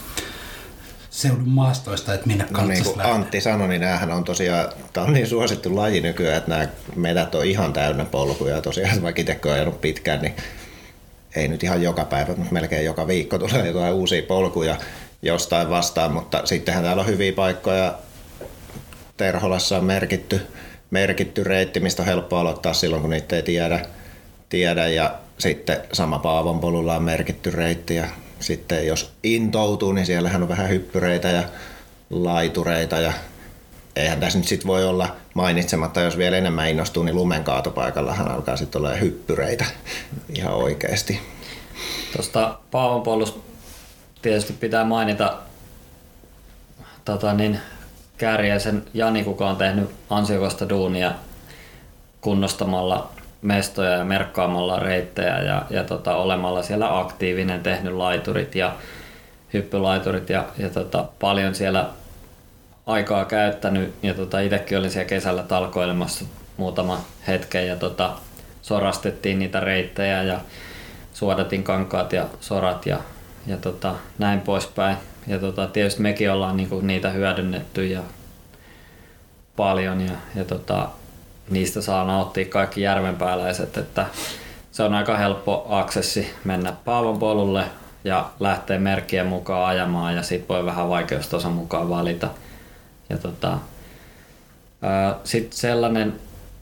[1.17, 3.01] seudun maastoista, että minne No niin kuin?
[3.01, 7.36] Antti sanoi, niin näähän on tosiaan, tää on niin suosittu laji nykyään, että nämä meidät
[7.36, 8.62] on ihan täynnä polkuja.
[8.62, 10.36] Tosiaan vaikka itse kun on ajanut pitkään, niin
[11.36, 14.75] ei nyt ihan joka päivä, mutta melkein joka viikko tulee jotain uusia polkuja
[15.21, 17.93] jostain vastaan, mutta sittenhän täällä on hyviä paikkoja.
[19.17, 20.41] Terholassa on merkitty,
[20.91, 23.86] merkitty reitti, mistä on helppo aloittaa silloin, kun niitä ei tiedä.
[24.49, 28.08] tiedä ja sitten sama Paavon polulla on merkitty reitti ja
[28.39, 31.43] sitten jos intoutuu, niin siellähän on vähän hyppyreitä ja
[32.10, 33.13] laitureita ja
[33.95, 38.58] eihän tässä nyt sit voi olla mainitsematta, jos vielä enemmän innostuu, niin lumen kaatopaikallahan alkaa
[38.58, 39.65] sitten olla hyppyreitä
[40.36, 41.19] ihan oikeasti.
[42.13, 43.39] Tuosta Paavonpolusta
[44.21, 45.38] tietysti pitää mainita
[47.06, 47.60] tota niin,
[48.17, 51.12] Kääriäisen Jani, kuka on tehnyt ansiokasta duunia
[52.21, 53.10] kunnostamalla
[53.41, 58.76] mestoja ja merkkaamalla reittejä ja, ja tota, olemalla siellä aktiivinen, tehnyt laiturit ja
[59.54, 61.89] hyppylaiturit ja, ja tota, paljon siellä
[62.86, 66.26] aikaa käyttänyt ja tota, itsekin olin siellä kesällä talkoilemassa
[66.58, 68.12] muutama hetken ja tota,
[68.62, 70.39] sorastettiin niitä reittejä ja
[71.13, 72.97] suodatin kankaat ja sorat ja,
[73.47, 74.97] ja tota, näin poispäin.
[75.28, 78.02] Ja tota, tietysti mekin ollaan niinku niitä hyödynnetty ja
[79.56, 80.89] paljon ja, ja tota,
[81.50, 84.06] niistä saa nauttia kaikki järvenpääläiset, että
[84.72, 87.64] se on aika helppo aksessi mennä Paavon polulle
[88.04, 92.30] ja lähteä merkkien mukaan ajamaan ja sit voi vähän vaikeustason mukaan valita.
[93.10, 93.58] Ja tota,
[95.24, 96.14] sitten sellainen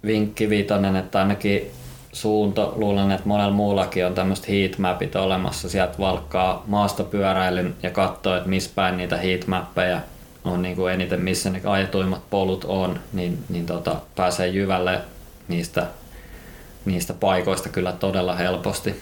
[0.05, 1.71] vinkki viitonen, että ainakin
[2.13, 5.69] suunto, luulen, että monella muullakin on tämmöiset heatmapit olemassa.
[5.69, 9.99] Sieltä valkkaa maastopyöräilyn ja katsoo, että missä päin niitä heatmappeja
[10.45, 15.01] on niin kuin eniten, missä ne ajetuimmat polut on, niin, niin tota, pääsee jyvälle
[15.47, 15.87] niistä,
[16.85, 19.01] niistä paikoista kyllä todella helposti.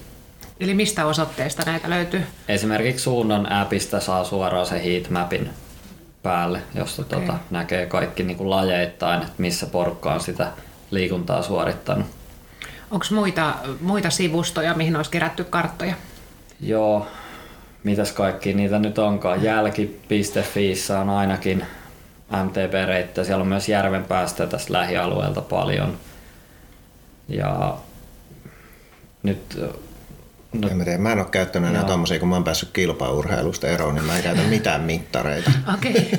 [0.60, 2.24] Eli mistä osoitteista näitä löytyy?
[2.48, 5.50] Esimerkiksi suunnan appista saa suoraan se heatmapin
[6.24, 7.20] päälle, josta Okei.
[7.20, 10.52] tota, näkee kaikki niin kuin lajeittain, että missä porukka on sitä
[10.92, 12.08] liikuntaa suorittanut.
[12.92, 15.96] Onko muita, muita sivustoja, mihin olisi kerätty karttoja?
[16.62, 17.08] Joo,
[17.84, 19.44] mitäs kaikki niitä nyt onkaan.
[19.44, 21.66] Jälki.fi on ainakin
[22.44, 23.26] MTB-reittejä.
[23.26, 25.98] Siellä on myös järven päästä tästä lähialueelta paljon.
[27.28, 27.78] Ja
[29.24, 29.60] nyt
[30.54, 31.90] No, En mä, tiedä, mä en ole käyttänyt enää Joo.
[31.90, 35.52] tommosia, kun mä oon päässyt kilpaurheilusta eroon, niin mä en käytä mitään mittareita.
[35.74, 36.12] Okei.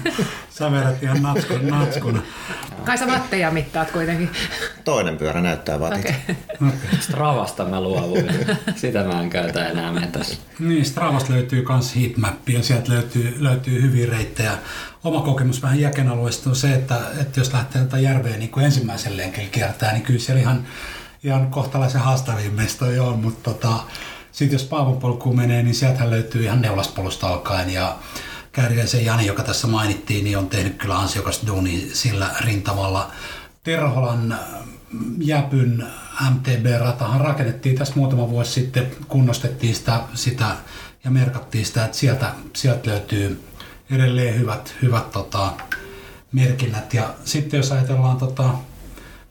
[0.58, 2.22] Sä vedät ihan natskun, natskuna.
[2.84, 4.30] Kai sä vatteja mittaat kuitenkin.
[4.84, 6.00] Toinen pyörä näyttää vatit.
[6.00, 6.36] Okei.
[7.00, 8.30] Stravasta mä luovuin.
[8.76, 10.36] Sitä mä en käytä enää metässä.
[10.58, 14.52] Niin, Stravasta löytyy myös heatmap ja sieltä löytyy, löytyy hyviä reittejä.
[15.04, 19.16] Oma kokemus vähän jäkenalueesta on se, että, että jos lähtee tätä järveä niin kuin ensimmäisen
[19.16, 20.66] lenkillä kiertää, niin kyllä siellä ihan,
[21.24, 23.80] ihan kohtalaisen haastavia mestoja on, mutta tota,
[24.32, 27.96] sitten jos Paavon polkuun menee, niin sieltähän löytyy ihan neulaspolusta alkaen ja
[28.52, 33.10] Kääriäisen Jani, joka tässä mainittiin, niin on tehnyt kyllä ansiokasta duuni sillä rintamalla.
[33.62, 34.38] Terholan
[35.18, 35.86] Jäpyn
[36.30, 40.56] MTB-ratahan rakennettiin tässä muutama vuosi sitten, kunnostettiin sitä, sitä
[41.04, 43.44] ja merkattiin sitä, että sieltä, sieltä löytyy
[43.90, 45.52] edelleen hyvät, hyvät tota,
[46.32, 46.94] merkinnät.
[46.94, 48.54] Ja sitten jos ajatellaan, tota,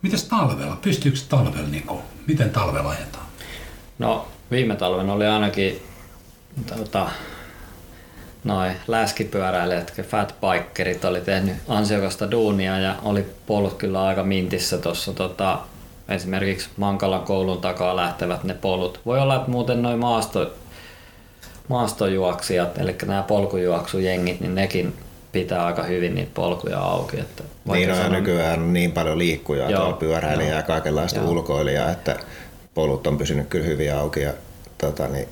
[0.04, 3.26] mitäs talvella, pystyykö talvella, niin kuin, miten talvella ajetaan?
[4.00, 5.82] No viime talven oli ainakin
[6.78, 7.10] tota,
[8.44, 15.14] noin läskipyöräilijät, fat bikerit oli tehnyt ansiokasta duunia ja oli polut kyllä aika mintissä tuossa
[15.14, 15.60] tota,
[16.10, 19.00] esimerkiksi Mankalan koulun takaa lähtevät ne polut.
[19.06, 20.54] Voi olla, että muuten noin maasto,
[21.68, 24.94] maastojuoksijat, eli nämä polkujuoksujengit, niin nekin
[25.34, 27.20] pitää aika hyvin niitä polkuja auki.
[27.20, 30.60] Että Niin on ja sanon- nykyään on niin paljon liikkujaa Joo, tuolla pyöräilijää joo.
[30.60, 31.30] ja kaikenlaista Joo.
[31.32, 32.16] ulkoilijaa, että
[32.74, 34.34] polut on pysynyt kyllä hyvin auki ja
[34.78, 35.28] tota, niin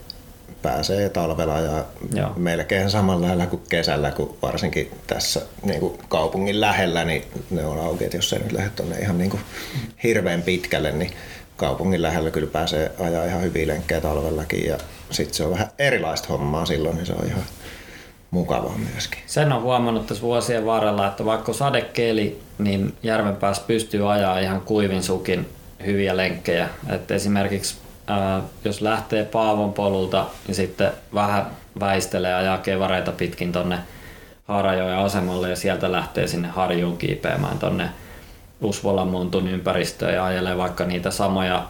[0.62, 2.34] pääsee talvella ja Joo.
[2.36, 7.80] melkein samalla lailla kuin kesällä, kun varsinkin tässä niin kuin kaupungin lähellä, niin ne on
[7.80, 9.42] auki, että jos ei nyt lähde tuonne ihan niin kuin
[10.04, 11.12] hirveän pitkälle, niin
[11.58, 14.78] kaupungin lähellä kyllä pääsee ajaa ihan hyviä lenkkejä talvellakin ja
[15.12, 17.44] sitten se on vähän erilaista hommaa silloin, niin se on ihan
[18.32, 19.20] mukavaa myöskin.
[19.26, 24.62] Sen on huomannut tässä vuosien varrella, että vaikka sadekeli, niin järven päässä pystyy ajaa ihan
[24.62, 25.50] kuivin sukin
[25.86, 26.70] hyviä lenkkejä.
[26.90, 31.46] Et esimerkiksi ää, jos lähtee Paavon polulta, niin sitten vähän
[31.80, 33.80] väistelee ajaa kevareita pitkin tonne
[34.48, 37.90] Haarajoen asemalle ja sieltä lähtee sinne harjuun kiipeämään tonne
[38.62, 41.66] Usvolan muntun ympäristöön ja ajelee vaikka niitä samoja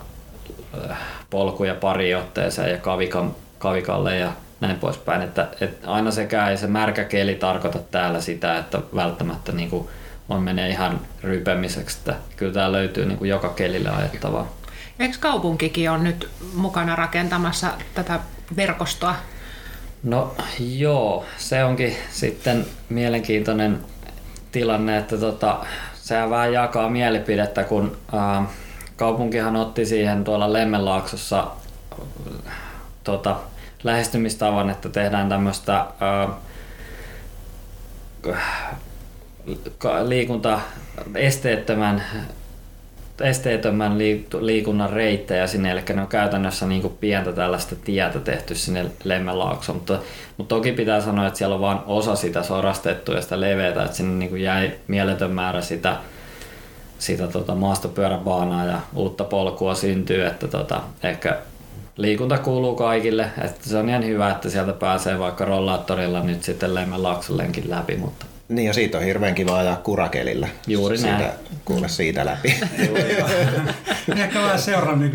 [1.30, 5.22] polkuja pari otteeseen ja kavikan, kavikalle ja näin poispäin.
[5.22, 9.88] Että, että aina sekään ei se märkä keli tarkoita täällä sitä, että välttämättä niin kuin
[10.30, 11.98] on menee ihan rypemiseksi.
[11.98, 14.48] Että kyllä tää löytyy niin kuin joka kelille ajettavaa.
[15.00, 18.20] Eikö kaupunkikin on nyt mukana rakentamassa tätä
[18.56, 19.16] verkostoa?
[20.04, 23.80] No joo, se onkin sitten mielenkiintoinen
[24.52, 28.44] tilanne, että tota, sehän vähän jakaa mielipidettä, kun ää,
[28.96, 31.48] kaupunkihan otti siihen tuolla Lemmenlaaksossa
[33.04, 33.36] tota,
[33.84, 35.86] lähestymistavan, että tehdään tämmöistä
[40.08, 40.60] liikunta
[41.16, 42.04] esteettömän
[43.22, 43.98] esteettömän
[44.40, 49.78] liikunnan reittejä sinne, eli ne on käytännössä niin kuin pientä tällaista tietä tehty sinne Lemmenlaaksoon,
[49.78, 50.00] mutta,
[50.38, 53.98] mutta toki pitää sanoa, että siellä on vain osa sitä sorastettua ja sitä leveätä, että
[53.98, 55.96] sinne niin kuin jäi mieletön määrä sitä,
[57.00, 61.38] sitä tota maastopyöräbaanaa ja uutta polkua syntyy, että tota, ehkä
[61.98, 66.76] liikunta kuuluu kaikille, että se on ihan hyvä, että sieltä pääsee vaikka rollaattorilla nyt sitten
[66.76, 70.48] Lemmenlaaksollenkin läpi, mutta niin ja siitä on hirveän kiva ajaa kurakelillä.
[70.68, 71.32] Juuri siitä, näin.
[71.66, 72.56] Kuule siitä läpi.
[74.18, 75.12] Ehkä vähän seuraan niin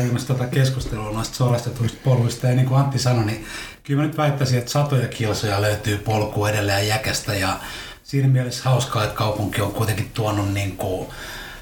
[0.00, 2.46] ryhmässä tuota keskustelua noista suorastetuista polvuista.
[2.46, 3.46] Ja niin kuin Antti sanoi, niin
[3.84, 7.34] kyllä mä nyt väittäisin, että satoja kilsoja löytyy polkua edelleen jäkästä.
[7.34, 7.56] Ja
[8.04, 11.08] siinä mielessä hauskaa, että kaupunki on kuitenkin tuonut niin kuin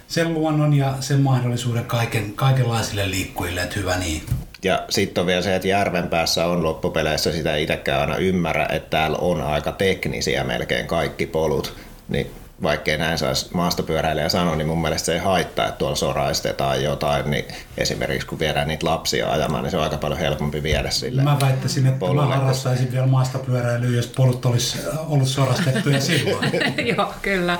[0.08, 4.22] sen luonnon ja sen mahdollisuuden kaiken, kaikenlaisille liikkujille, että hyvä niin.
[4.62, 8.90] Ja sitten on vielä se, että järven päässä on loppupeleissä sitä itsekään aina ymmärrä, että
[8.90, 11.76] täällä on aika teknisiä melkein kaikki polut.
[12.08, 12.30] Niin
[12.62, 17.30] vaikkei näin saisi maastopyöräilijä sanoa, niin mun mielestä se ei haittaa, että tuolla soraistetaan jotain,
[17.30, 17.44] niin
[17.78, 21.40] esimerkiksi kun viedään niitä lapsia ajamaan, niin se on aika paljon helpompi viedä sille Mä
[21.40, 26.50] väittäisin, että polulle, mä harrastaisin vielä maastopyöräilyä, jos polut olisi ollut sorastettuja silloin.
[26.96, 27.58] Joo, kyllä.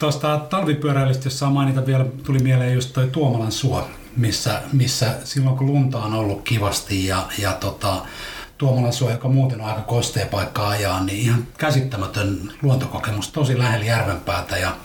[0.00, 5.56] Tuosta talvipyöräilystä, jos saa mainita vielä, tuli mieleen just toi Tuomalan suo, missä, missä silloin
[5.56, 7.96] kun lunta on ollut kivasti ja, ja tota,
[8.58, 13.84] Tuomalan suo, joka muuten on aika kostea paikka ajaa, niin ihan käsittämätön luontokokemus, tosi lähellä
[13.84, 14.76] järvenpäätä ja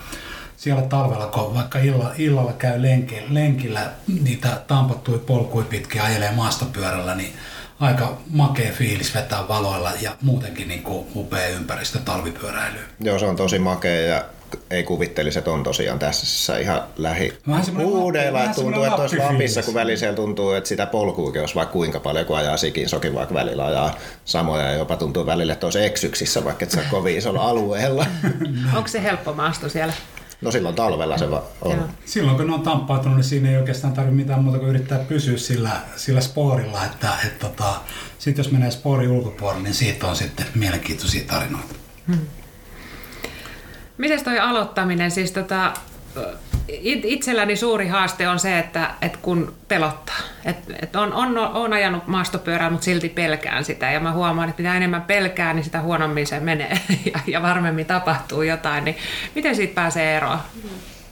[0.57, 3.89] siellä talvella, kun vaikka illa, illalla käy lenki, lenkillä
[4.23, 7.33] niitä tampattui polkui pitkin ajelee maastopyörällä, niin
[7.79, 12.85] aika makea fiilis vetää valoilla ja muutenkin niin kuin upea ympäristö talvipyöräilyyn.
[12.99, 14.23] Joo, se on tosi makea ja
[14.71, 17.33] ei kuvittelisi, että on tosiaan tässä ihan lähi
[17.77, 18.47] huudeilla.
[18.55, 22.25] Tuntuu, että olisi Lapissa, kun välillä siellä tuntuu, että sitä polkuukin olisi vaikka kuinka paljon,
[22.25, 26.43] kun ajaa sikin sokin, vaikka välillä ajaa samoja ja jopa tuntuu välillä, että olisi eksyksissä,
[26.45, 28.05] vaikka et se on kovin isolla alueella.
[28.77, 29.93] Onko se helppo maasto siellä?
[30.41, 31.25] No silloin talvella se
[31.61, 31.89] on.
[32.05, 35.37] Silloin kun ne on tamppautunut, niin siinä ei oikeastaan tarvitse mitään muuta kuin yrittää pysyä
[35.37, 37.73] sillä, sillä sporilla, että et, tota,
[38.19, 41.75] sitten jos menee sporin ulkopuolelle, niin siitä on sitten mielenkiintoisia tarinoita.
[42.07, 42.19] Hmm.
[43.97, 45.73] Miten toi aloittaminen, siis tota,
[46.83, 50.19] itselläni suuri haaste on se, että, että kun pelottaa.
[50.45, 53.91] Et, et on, on, on ajanut maastopyörää, mutta silti pelkään sitä.
[53.91, 56.79] Ja mä huomaan, että mitä enemmän pelkää, niin sitä huonommin se menee
[57.13, 58.85] ja, ja varmemmin tapahtuu jotain.
[58.85, 58.97] Niin
[59.35, 60.39] miten siitä pääsee eroon?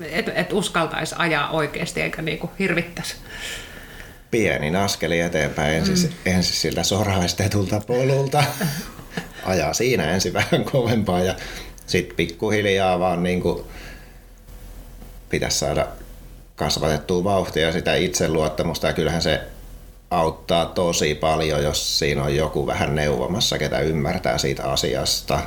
[0.02, 3.16] Että et uskaltaisi ajaa oikeasti eikä niinku hirvittäisi.
[4.32, 6.16] Pienin askeli eteenpäin ensin, mm.
[6.26, 8.44] ensin siltä sorhaistetulta polulta.
[9.46, 11.36] Ajaa siinä ensin vähän kovempaa ja
[11.88, 13.64] sitten pikkuhiljaa vaan niin kuin
[15.30, 15.88] pitäisi saada
[16.56, 18.88] kasvatettua vauhtia ja sitä itseluottamusta.
[18.88, 19.42] Ja kyllähän se
[20.12, 25.40] auttaa tosi paljon, jos siinä on joku vähän neuvomassa, ketä ymmärtää siitä asiasta,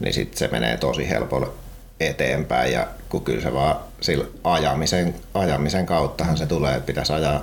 [0.00, 1.52] niin sitten se menee tosi helpolla
[2.00, 2.72] eteenpäin.
[2.72, 7.42] Ja kun kyllä se vaan sillä ajamisen, ajamisen kauttahan se tulee, että pitäisi ajaa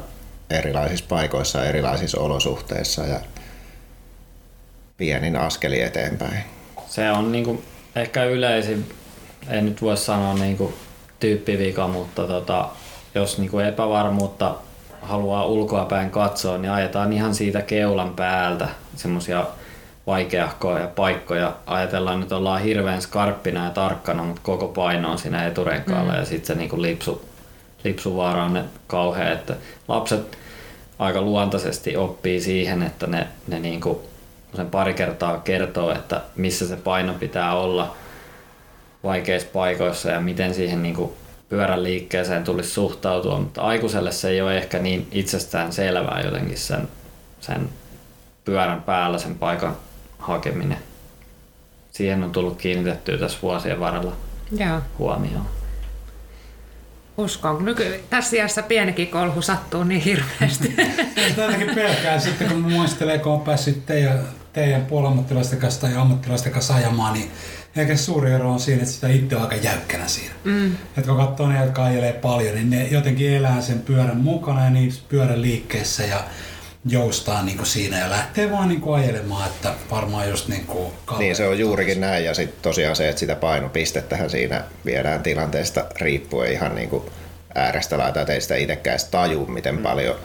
[0.49, 3.19] erilaisissa paikoissa, erilaisissa olosuhteissa ja
[4.97, 6.56] pienin askeli eteenpäin
[6.97, 7.63] se on niinku
[7.95, 8.89] ehkä yleisin,
[9.49, 10.73] en nyt voi sanoa niinku
[11.19, 12.69] tyyppivika, mutta tota,
[13.15, 14.55] jos niinku epävarmuutta
[15.01, 19.45] haluaa ulkoapäin katsoa, niin ajetaan ihan siitä keulan päältä semmoisia
[20.07, 21.55] vaikeahkoja paikkoja.
[21.67, 26.19] Ajatellaan, että ollaan hirveän skarppina ja tarkkana, mutta koko paino on siinä eturenkaalla mm.
[26.19, 27.25] ja sitten se niinku lipsu,
[27.83, 29.55] lipsuvaara on ne kauhea, että
[29.87, 30.37] lapset
[30.99, 34.01] aika luontaisesti oppii siihen, että ne, ne niinku
[34.53, 37.95] sen pari kertaa kertoo, että missä se paino pitää olla
[39.03, 41.11] vaikeissa paikoissa ja miten siihen niin kuin
[41.49, 46.87] pyörän liikkeeseen tulisi suhtautua, mutta aikuiselle se ei ole ehkä niin itsestään selvää jotenkin sen,
[47.39, 47.69] sen
[48.45, 49.77] pyörän päällä sen paikan
[50.19, 50.77] hakeminen.
[51.91, 54.13] Siihen on tullut kiinnitettyä tässä vuosien varrella
[54.51, 54.81] Joo.
[54.97, 55.56] huomioon.
[57.17, 57.65] Uskon.
[57.65, 60.75] Nyky- tässä iässä pienikin kolhu sattuu niin hirveästi.
[61.35, 64.19] Tätäkin pelkää sitten, kun muistelee, kun on päässyt teidän,
[64.53, 67.31] teidän puolammattilaisten kanssa tai ammattilaisten kanssa ajamaan, niin
[67.75, 70.33] ehkä suuri ero on siinä, että sitä itse on aika jäykkänä siinä.
[70.43, 70.77] Mm.
[71.05, 74.93] Kun katsoo ne, jotka ajelee paljon, niin ne jotenkin elää sen pyörän mukana ja niin
[75.09, 76.23] pyörän liikkeessä ja
[76.85, 80.93] joustaa niin kuin siinä ja lähtee vaan niin kuin ajelemaan, että varmaan just niin kuin
[81.17, 82.25] Niin se on juurikin näin.
[82.25, 87.03] Ja sitten tosiaan se, että sitä painopistettähän siinä viedään tilanteesta riippuen ihan niin kuin
[87.55, 89.83] äärestä laitaa, että ei sitä itsekään taju, miten mm.
[89.83, 90.15] paljon,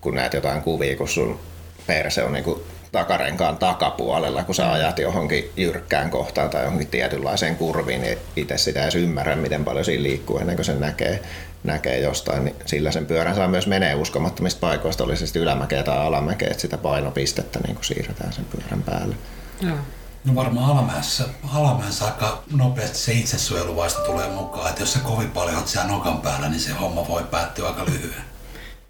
[0.00, 1.40] kun näet jotain kuvia, kun sun
[1.86, 2.60] perse on niin kuin
[2.92, 8.82] takarenkaan takapuolella, kun sä ajat johonkin jyrkkään kohtaan tai johonkin tietynlaiseen kurviin, niin itse sitä
[8.82, 11.20] edes ymmärrä, miten paljon siinä liikkuu ennen kuin sen näkee,
[11.64, 15.82] näkee jostain, niin sillä sen pyörän saa myös menee uskomattomista paikoista, oli se sitten ylämäkeä
[15.82, 19.16] tai alamäkeä, että sitä painopistettä niin kuin siirretään sen pyörän päälle.
[19.60, 19.76] Joo.
[20.24, 25.56] No varmaan alamäessä, alamäessä aika nopeasti se itsesuojeluvaisto tulee mukaan, että jos sä kovin paljon
[25.56, 28.24] oot siellä nokan päällä, niin se homma voi päättyä aika lyhyen.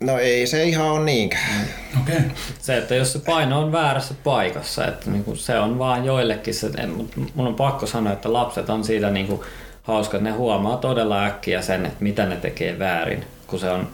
[0.01, 1.69] No ei se ihan ole niinkään.
[2.03, 2.17] Okei.
[2.17, 2.31] Okay.
[2.59, 6.55] Se, että jos se paino on väärässä paikassa, että niin kuin se on vaan joillekin
[6.55, 9.41] se, mutta mun on pakko sanoa, että lapset on siitä niin kuin
[9.87, 13.89] hauska, että ne huomaa todella äkkiä sen, että mitä ne tekee väärin, kun se on,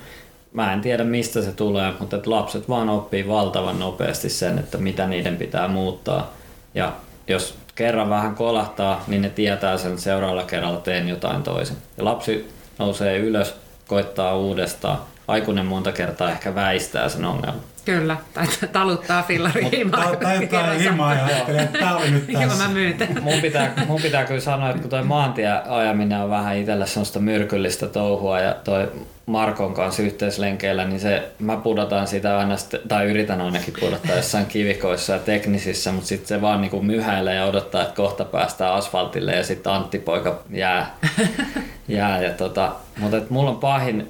[0.52, 4.78] mä en tiedä mistä se tulee, mutta että lapset vaan oppii valtavan nopeasti sen, että
[4.78, 6.32] mitä niiden pitää muuttaa.
[6.74, 6.92] Ja
[7.28, 11.76] jos kerran vähän kolahtaa, niin ne tietää sen seuraavalla kerralla teen jotain toisin.
[11.96, 13.54] Ja lapsi nousee ylös,
[13.86, 14.98] koittaa uudestaan.
[15.28, 17.71] Aikuinen monta kertaa ehkä väistää sen ongelman.
[17.84, 20.16] Kyllä, tai taluttaa fillari himaa.
[20.16, 22.62] Tai, jotain himaa ja ajattelee, että tää oli nyt Joo, tässä.
[22.62, 23.22] mä myyn tämän.
[23.22, 27.86] Mun pitää, mun pitää kyllä sanoa, että kun toi maantieajaminen on vähän itselle semmoista myrkyllistä
[27.86, 28.92] touhua ja toi
[29.26, 32.54] Markon kanssa yhteislenkeillä, niin se, mä pudotan sitä aina,
[32.88, 37.44] tai yritän ainakin pudottaa jossain kivikoissa ja teknisissä, mutta sitten se vaan niinku myhäilee ja
[37.44, 40.96] odottaa, että kohta päästään asfaltille ja sitten Antti poika jää.
[41.88, 44.08] jää ja tota, mutta et mulla on pahin,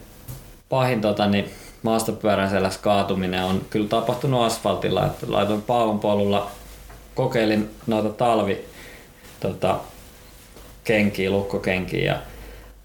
[0.68, 1.50] pahin tota, niin
[1.82, 6.50] maastopyörän selässä kaatuminen on kyllä tapahtunut asfaltilla, että laitoin paavonpolulla,
[7.14, 8.64] kokeilin noita talvi
[9.40, 9.78] tota,
[10.84, 12.18] kenkiä, lukkokenkiä ja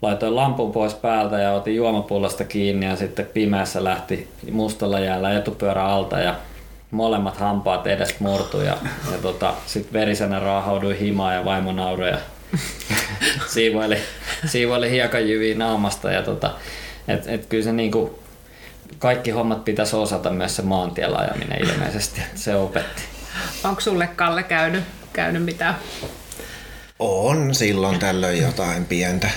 [0.01, 5.85] laitoin lampun pois päältä ja otin juomapullosta kiinni ja sitten pimeässä lähti mustalla jäällä etupyörä
[5.85, 6.35] alta ja
[6.91, 8.77] molemmat hampaat edestä murtu ja,
[9.11, 12.17] ja tota, sitten verisenä raahauduin himaan ja vaimo nauroi ja
[13.53, 13.97] siivoili,
[14.45, 16.51] siivoili hiekanjyviä naamasta ja tota,
[17.07, 18.19] et, et kyllä se niinku,
[18.99, 23.01] kaikki hommat pitäisi osata myös se maantiellä ajaminen ilmeisesti, että se opetti.
[23.63, 25.75] Onko sulle Kalle käynyt, käynyt mitään?
[26.99, 29.29] On silloin tällöin jotain pientä.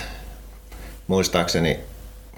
[1.07, 1.81] Muistaakseni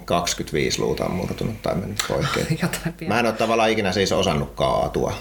[0.05, 2.39] 25 luuta on murtunut tai mennyt poikki.
[2.57, 2.77] Pientä.
[3.07, 5.13] Mä en ole tavallaan ikinä siis osannut kaatua.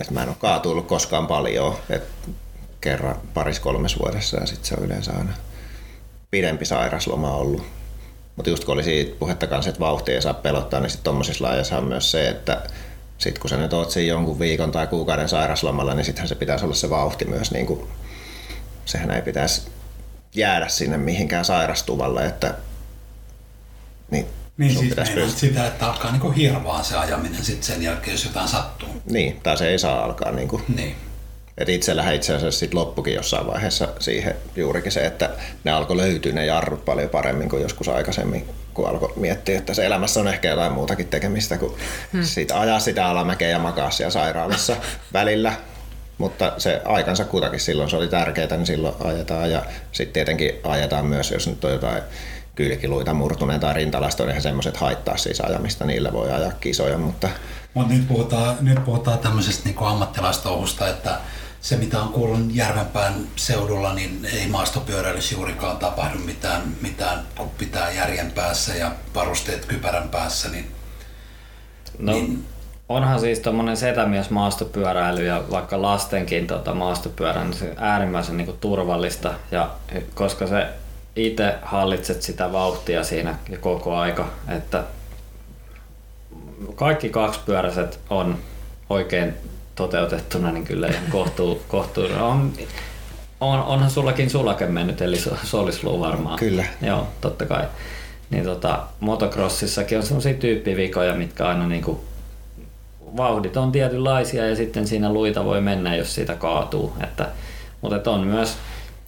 [0.00, 1.76] Et mä en ole kaatuillut koskaan paljon.
[1.90, 2.02] Et
[2.80, 5.32] kerran paris kolmes vuodessa ja sitten se on yleensä aina
[6.30, 7.66] pidempi sairasloma ollut.
[8.36, 11.44] Mutta just kun oli siitä puhetta kanssa, että vauhtia ei saa pelottaa, niin sitten tommosissa
[11.44, 12.62] laajassa on myös se, että
[13.18, 16.64] sitten kun sä nyt oot siinä jonkun viikon tai kuukauden sairaslomalla, niin sittenhän se pitäisi
[16.64, 17.80] olla se vauhti myös niin kuin,
[18.84, 19.62] sehän ei pitäisi
[20.34, 22.54] jäädä sinne mihinkään sairastuvalle, että
[24.10, 24.26] niin,
[24.58, 28.24] Niin siis pitäisi pystyä- sitä, että alkaa niinku hirvaa se ajaminen sitten sen jälkeen, jos
[28.24, 28.88] jotain sattuu.
[29.10, 30.96] Niin, tai se ei saa alkaa niin kuin, Niin.
[31.58, 35.30] Et itsellähän itse asiassa sit loppukin jossain vaiheessa siihen juurikin se, että
[35.64, 39.86] ne alkoi löytyä ne jarrut paljon paremmin kuin joskus aikaisemmin, kun alkoi miettiä, että se
[39.86, 41.74] elämässä on ehkä jotain muutakin tekemistä kuin
[42.12, 42.22] hmm.
[42.22, 44.76] siitä ajaa sitä alamäkeä ja makaa siellä sairaalassa
[45.12, 45.52] välillä.
[46.18, 49.50] Mutta se aikansa kutakin silloin se oli tärkeää, niin silloin ajetaan.
[49.50, 52.02] Ja sitten tietenkin ajetaan myös, jos nyt on jotain
[52.54, 57.28] kylkiluita murtuneen tai rintalasta, niin semmoiset haittaa siis ajamista, niillä voi ajaa kisoja, mutta
[57.74, 61.18] Mutta nyt puhutaan, nyt puhutaan tämmöisestä niinku ammattilaistouhusta, että
[61.66, 67.90] se mitä on kuullut Järvenpään seudulla, niin ei maastopyöräilyssä juurikaan tapahdu mitään, mitään kun pitää
[67.90, 70.72] järjen päässä ja varusteet kypärän päässä, niin
[71.98, 72.44] No, Niin.
[72.88, 79.34] onhan siis tuommoinen setämies maastopyöräily ja vaikka lastenkin tota maastopyörä, niin se äärimmäisen niinku turvallista.
[79.50, 79.70] Ja
[80.14, 80.66] koska se
[81.16, 84.84] itse hallitset sitä vauhtia siinä ja koko aika, että
[86.74, 88.38] kaikki kaksipyöräiset on
[88.90, 89.34] oikein
[89.76, 92.52] toteutettuna, niin kyllä ihan kohtuu, kohtuu on,
[93.40, 95.16] on, onhan sullakin sulake mennyt, eli
[95.54, 96.38] ollut varmaan.
[96.38, 96.64] Kyllä.
[96.82, 97.64] Joo, totta kai.
[98.30, 102.04] Niin tota, motocrossissakin on sellaisia tyyppivikoja, mitkä aina niinku,
[103.16, 106.92] vauhdit on tietynlaisia ja sitten siinä luita voi mennä, jos siitä kaatuu.
[107.02, 107.28] Että,
[107.80, 108.56] mutta et on myös,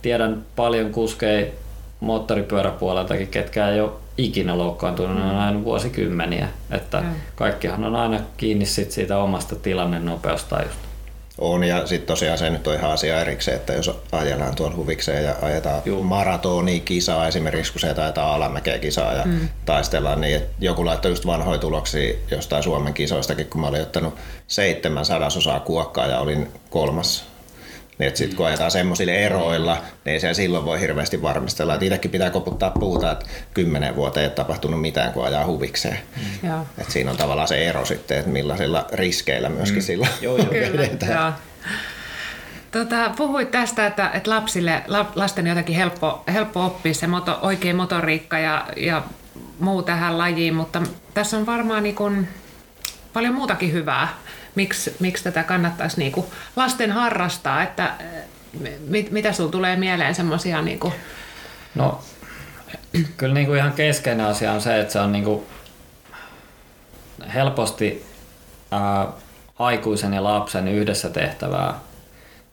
[0.02, 1.46] tiedän paljon kuskeja
[2.00, 6.48] moottoripyöräpuoleltakin, ketkä ei ole ikinä loukkaantunut, ne on aina vuosikymmeniä.
[6.70, 7.14] Että Mm.
[7.34, 10.88] kaikkihan on aina kiinni sit siitä omasta tilanne nopeustajusta.
[11.38, 15.24] On ja sitten tosiaan se nyt on ihan asia erikseen, että jos ajellaan tuolla huvikseen
[15.24, 19.48] ja ajetaan maratoni kisaa esimerkiksi, kun se taitaa alamäkeä kisaa ja mm.
[19.64, 24.14] taistellaan, niin että joku laittoi just vanhoja tuloksia jostain Suomen kisoistakin, kun mä olin ottanut
[24.46, 27.27] seitsemän sadasosaa kuokkaa ja olin kolmas
[27.98, 31.74] niin sitten kun ajetaan semmoisilla eroilla, niin se silloin voi hirveästi varmistella.
[31.74, 35.98] Että itsekin pitää koputtaa puuta, että kymmenen vuotta ei ole tapahtunut mitään, kun ajaa huvikseen.
[36.42, 36.50] Mm.
[36.78, 39.86] Et siinä on tavallaan se ero sitten, että millaisilla riskeillä myöskin mm.
[39.86, 40.46] sillä joo, joo.
[40.70, 41.32] Kyllä,
[42.70, 44.82] Tota, puhuit tästä, että, että lapsille,
[45.14, 49.02] lasten on jotenkin helppo, helppo oppia se moto, oikein motoriikka ja, ja
[49.60, 50.82] muu tähän lajiin, mutta
[51.14, 52.28] tässä on varmaan niin kuin
[53.12, 54.08] paljon muutakin hyvää
[54.58, 57.94] miksi, miksi tätä kannattaisi niin kuin lasten harrastaa, että
[58.86, 60.92] mit, mitä sinulla tulee mieleen semmoisia niin kuin...
[61.74, 62.00] No,
[63.16, 65.42] kyllä niin kuin ihan keskeinen asia on se, että se on niin kuin
[67.34, 68.06] helposti
[68.70, 69.06] ää,
[69.58, 71.74] aikuisen ja lapsen yhdessä tehtävää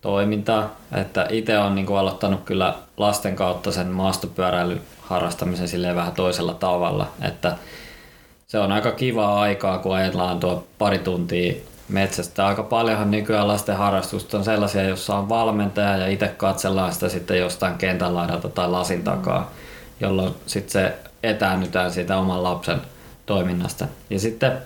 [0.01, 0.75] toimintaa.
[0.95, 6.53] Että itse olen niin kuin aloittanut kyllä lasten kautta sen maastopyöräilyn harrastamisen silleen vähän toisella
[6.53, 7.57] tavalla, että
[8.47, 11.53] se on aika kivaa aikaa, kun ajellaan tuo pari tuntia
[11.89, 12.47] metsästä.
[12.47, 17.39] Aika paljonhan nykyään lasten harrastusta on sellaisia, joissa on valmentaja ja itse katsellaan sitä sitten
[17.39, 19.51] jostain kentän laidalta tai lasin takaa,
[19.99, 22.81] jolloin sitten se etäännytään siitä oman lapsen
[23.25, 23.87] toiminnasta.
[24.09, 24.57] Ja sitten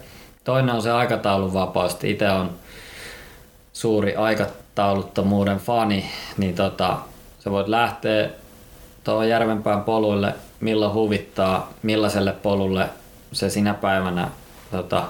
[0.44, 1.98] toinen on se aikataulun vapaus.
[2.04, 2.52] Itse on
[3.74, 6.06] suuri aikatauluttomuuden fani,
[6.38, 6.98] niin tota,
[7.40, 8.30] sä voit lähteä
[9.04, 12.90] tuohon Järvenpään poluille milloin huvittaa, millaiselle polulle
[13.32, 14.28] se sinä päivänä
[14.72, 15.04] tota,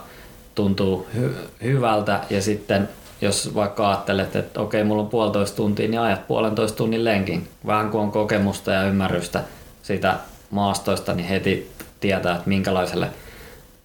[0.60, 2.90] tuntuu hy- hyvältä ja sitten
[3.22, 7.48] jos vaikka ajattelet, että okei, mulla on puolitoista tuntia, niin ajat puolentoista tunnin lenkin.
[7.66, 9.44] Vähän kun on kokemusta ja ymmärrystä
[9.84, 10.16] siitä
[10.52, 13.10] maastoista, niin heti tietää, että minkälaiselle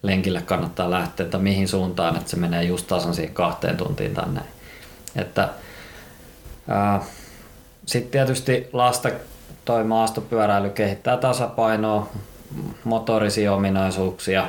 [0.03, 4.29] lenkille kannattaa lähteä, että mihin suuntaan, että se menee just tasan siihen kahteen tuntiin tai
[4.33, 4.47] näin.
[5.16, 5.49] Että,
[7.87, 9.11] sitten tietysti lasta
[9.64, 12.11] toi maastopyöräily kehittää tasapainoa,
[12.85, 14.47] motorisia ominaisuuksia.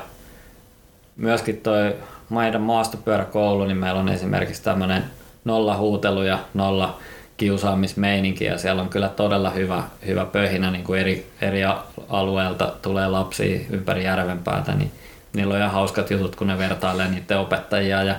[1.16, 1.96] Myöskin toi
[2.30, 5.04] meidän maastopyöräkoulu, niin meillä on esimerkiksi tämmöinen
[5.46, 7.00] nolla huutelu ja nolla
[7.38, 11.62] kiusaamismeininki ja siellä on kyllä todella hyvä, hyvä pöhinä niin kuin eri, eri
[12.10, 14.92] alueelta tulee lapsia ympäri järvenpäätä, niin
[15.34, 18.16] niillä on ihan hauskat jutut, kun ne vertailee niiden opettajia ja,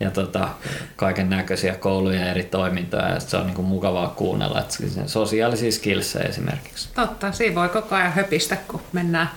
[0.00, 0.48] ja tota,
[0.96, 4.74] kaiken näköisiä kouluja ja eri toimintoja ja se on niin kuin mukavaa kuunnella, että
[5.06, 6.88] sosiaalisia skillsejä esimerkiksi.
[6.94, 9.30] Totta, siinä voi koko ajan höpistä, kun mennään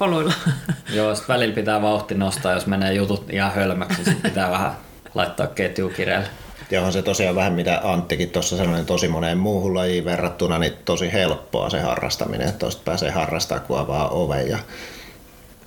[0.00, 0.34] poluilla.
[0.96, 4.72] Joo, sitten välillä pitää vauhti nostaa, jos menee jutut ihan hölmäksi, niin pitää vähän
[5.14, 6.28] laittaa ketju kireelle.
[6.70, 10.58] Ja on se tosiaan vähän mitä Anttikin tuossa sanoi, niin tosi moneen muuhun lajiin verrattuna
[10.58, 14.58] niin tosi helppoa se harrastaminen, että tuosta pääsee harrastamaan kun avaa oven ja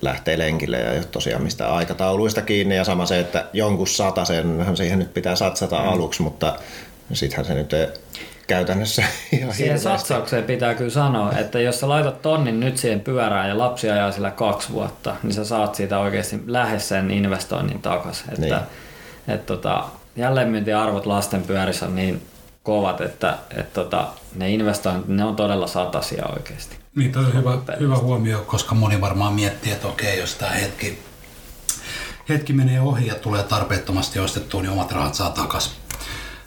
[0.02, 4.76] lähtee lenkille ja ei ole tosiaan mistään aikatauluista kiinni ja sama se, että jonkun satasenhan
[4.76, 5.88] siihen nyt pitää satsata mm.
[5.88, 6.58] aluksi, mutta
[7.12, 7.86] sittenhän se nyt ei
[8.46, 13.48] käytännössä ihan Siihen satsaukseen pitää kyllä sanoa, että jos sä laitat tonnin nyt siihen pyörään
[13.48, 18.30] ja lapsi ajaa sillä kaksi vuotta, niin sä saat siitä oikeasti lähes sen investoinnin takaisin.
[18.32, 19.36] Että, niin.
[19.36, 19.84] et tota,
[20.16, 22.22] jälleenmyyntiarvot lasten pyörissä on niin
[22.62, 26.76] kovat, että et tota, ne investoinnit ne on todella satasia oikeasti.
[26.96, 30.98] Niin, toi on hyvä, hyvä huomio, koska moni varmaan miettii, että okei, jos tämä hetki,
[32.28, 35.72] hetki menee ohi ja tulee tarpeettomasti ostettua, niin omat rahat saa takaisin.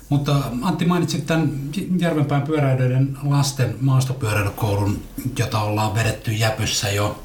[0.10, 1.52] Mutta Antti mainitsit tämän
[1.98, 5.02] Järvenpään pyöräilijöiden lasten maastopyöräilykoulun,
[5.40, 7.24] jota ollaan vedetty Jäpyssä jo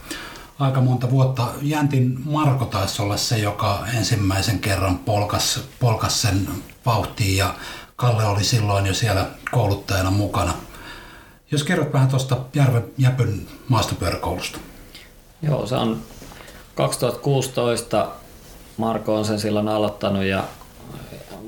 [0.59, 1.49] aika monta vuotta.
[1.63, 6.49] Jäntin Marko taisi olla se, joka ensimmäisen kerran polkas, polkas sen
[6.87, 7.55] vauhtiin ja
[7.97, 10.53] Kalle oli silloin jo siellä kouluttajana mukana.
[11.51, 14.59] Jos kerrot vähän tuosta Järven Jäpyn maastopyöräkoulusta.
[15.43, 15.99] Joo, se on
[16.75, 18.09] 2016
[18.77, 20.45] Marko on sen silloin aloittanut ja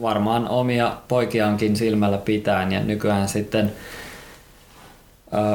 [0.05, 3.73] varmaan omia poikiankin silmällä pitäen ja nykyään sitten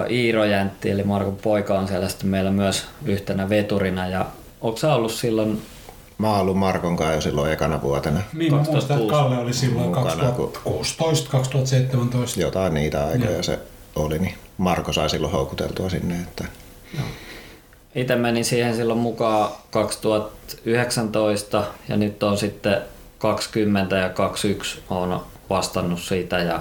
[0.10, 4.26] Iiro Jäntti, eli Markon poika on siellä sitten meillä myös yhtenä veturina ja
[4.62, 5.62] onko ollut silloin
[6.18, 8.20] Mä oon ollut Markon kanssa jo silloin ekana vuotena.
[8.34, 12.42] Niin, mä muistan, että Kalle oli silloin 2016, 2017.
[12.42, 13.44] Jotain niitä aikoja no.
[13.44, 13.60] se
[13.96, 16.16] oli, niin Marko sai silloin houkuteltua sinne.
[16.16, 16.46] Että...
[17.96, 22.78] Itse menin siihen silloin mukaan 2019 ja nyt on sitten
[23.20, 26.60] 20 ja 21 on vastannut siitä ja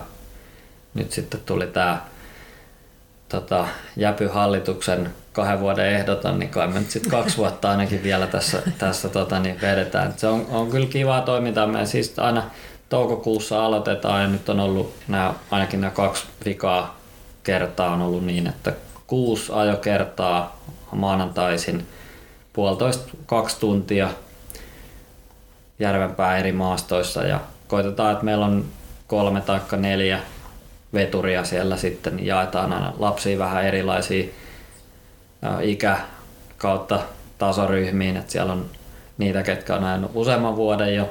[0.94, 2.02] nyt sitten tuli tämä
[3.28, 8.62] tota, Jäpy-hallituksen kahden vuoden ehdoton, niin kai me nyt sitten kaksi vuotta ainakin vielä tässä,
[8.78, 10.14] tässä tota, niin vedetään.
[10.16, 11.66] Se on, on kyllä kivaa toimintaa.
[11.66, 12.42] Me siis aina
[12.88, 16.98] toukokuussa aloitetaan ja nyt on ollut nämä, ainakin nämä kaksi vikaa
[17.42, 18.72] kertaa on ollut niin, että
[19.06, 20.60] kuusi ajokertaa
[20.92, 21.86] maanantaisin
[22.52, 24.08] puolitoista kaksi tuntia
[25.78, 28.64] Järvenpää eri maastoissa ja koitetaan, että meillä on
[29.06, 30.20] kolme tai neljä
[30.94, 34.28] veturia siellä sitten, niin jaetaan aina lapsia vähän erilaisia
[35.62, 35.98] ikä
[36.58, 37.00] kautta
[37.38, 38.66] tasoryhmiin, että siellä on
[39.18, 41.10] niitä, ketkä on ajanut useamman vuoden jo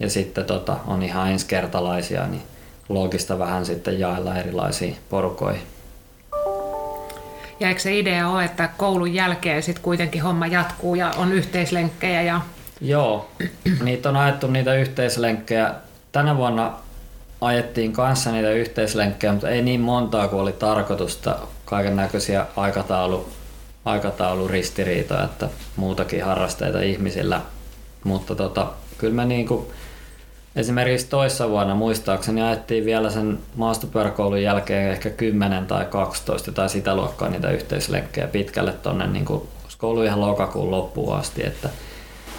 [0.00, 2.42] ja sitten tota, on ihan ensikertalaisia, niin
[2.88, 5.62] loogista vähän sitten jaella erilaisiin porukoihin.
[7.60, 12.22] Ja eikö se idea ole, että koulun jälkeen sitten kuitenkin homma jatkuu ja on yhteislenkkejä?
[12.22, 12.40] Ja...
[12.80, 13.28] Joo,
[13.82, 15.74] niitä on ajettu niitä yhteislenkkejä.
[16.12, 16.72] Tänä vuonna
[17.40, 21.38] ajettiin kanssa niitä yhteislenkkejä, mutta ei niin montaa kuin oli tarkoitusta.
[21.64, 23.28] Kaiken näköisiä aikataulu,
[23.84, 27.40] aikatauluristiriitoja, että muutakin harrasteita ihmisillä.
[28.04, 28.66] Mutta tota,
[28.98, 29.72] kyllä me niinku,
[30.56, 36.96] esimerkiksi toissa vuonna muistaakseni ajettiin vielä sen maastopyöräkoulun jälkeen ehkä 10 tai 12 tai sitä
[36.96, 39.24] luokkaa niitä yhteislenkkejä pitkälle tonne niin
[39.78, 41.68] koulu ihan lokakuun loppuun asti, että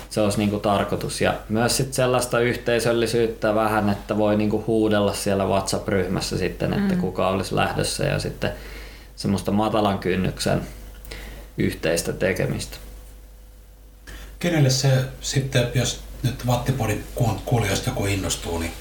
[0.09, 1.21] se olisi niin kuin tarkoitus.
[1.21, 6.95] Ja myös sit sellaista yhteisöllisyyttä vähän, että voi niin kuin huudella siellä WhatsApp-ryhmässä sitten, että
[6.95, 7.01] mm.
[7.01, 8.51] kuka olisi lähdössä ja sitten
[9.15, 10.61] semmoista matalan kynnyksen
[11.57, 12.77] yhteistä tekemistä.
[14.39, 17.03] Kenelle se sitten, jos nyt Vattipodin
[17.45, 18.71] kuulijoista joku innostuu, niin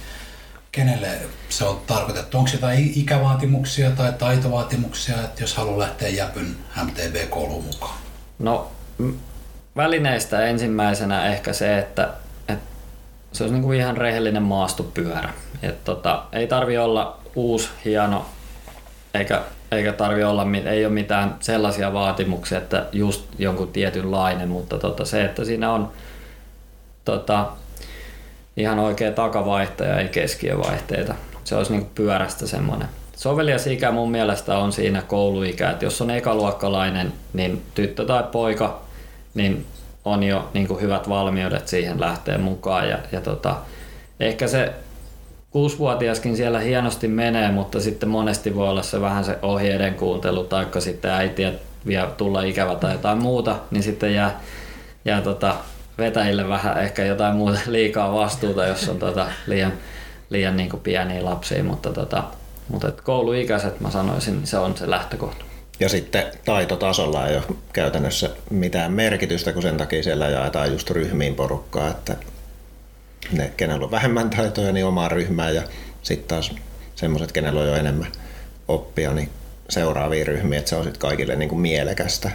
[0.73, 1.09] kenelle
[1.49, 2.39] se on tarkoitettu?
[2.39, 7.99] Onko jotain ikävaatimuksia tai taitovaatimuksia, että jos haluaa lähteä Jäpyn MTB-kouluun mukaan?
[8.39, 8.71] No
[9.77, 12.09] välineistä ensimmäisenä ehkä se, että,
[12.49, 12.65] että
[13.33, 15.31] se olisi kuin ihan rehellinen maastopyörä.
[15.63, 18.27] Et tota, ei tarvi olla uusi, hieno,
[19.15, 25.05] eikä, eikä tarvi olla, ei ole mitään sellaisia vaatimuksia, että just jonkun tietynlainen, mutta tota,
[25.05, 25.91] se, että siinä on
[27.05, 27.47] tota,
[28.57, 31.15] ihan oikea takavaihtaja, ei keskiövaihteita.
[31.45, 32.89] Se olisi niin pyörästä semmoinen.
[33.17, 38.86] Sovelias ikä mun mielestä on siinä kouluikä, että jos on ekaluokkalainen, niin tyttö tai poika,
[39.37, 39.67] niin
[40.05, 42.89] on jo niin kuin hyvät valmiudet siihen lähteä mukaan.
[42.89, 43.57] Ja, ja tota,
[44.21, 44.73] ehkä se
[45.51, 50.81] kuusivuotiaskin siellä hienosti menee, mutta sitten monesti voi olla se vähän se ohjeiden kuuntelu, taikka
[50.81, 51.53] sitten äitiä
[51.87, 54.41] vielä tulla ikävä tai jotain muuta, niin sitten jää,
[55.05, 55.55] jää tota,
[55.99, 59.73] vetäjille vähän ehkä jotain muuta liikaa vastuuta, jos on tota liian,
[60.31, 62.25] liian niin kuin pieniä lapsia, mutta, tota,
[62.69, 65.45] mutta et kouluikäiset mä sanoisin, se on se lähtökohta.
[65.81, 71.35] Ja sitten taitotasolla ei ole käytännössä mitään merkitystä, kun sen takia siellä jaetaan just ryhmiin
[71.35, 72.17] porukkaa, että
[73.33, 75.63] ne, kenellä on vähemmän taitoja, niin omaan ryhmään ja
[76.03, 76.55] sitten taas
[76.95, 78.13] semmoiset, kenellä on jo enemmän
[78.69, 79.31] oppia, niin
[79.69, 82.31] seuraaviin ryhmiin, että se on sitten kaikille niin kuin mielekästä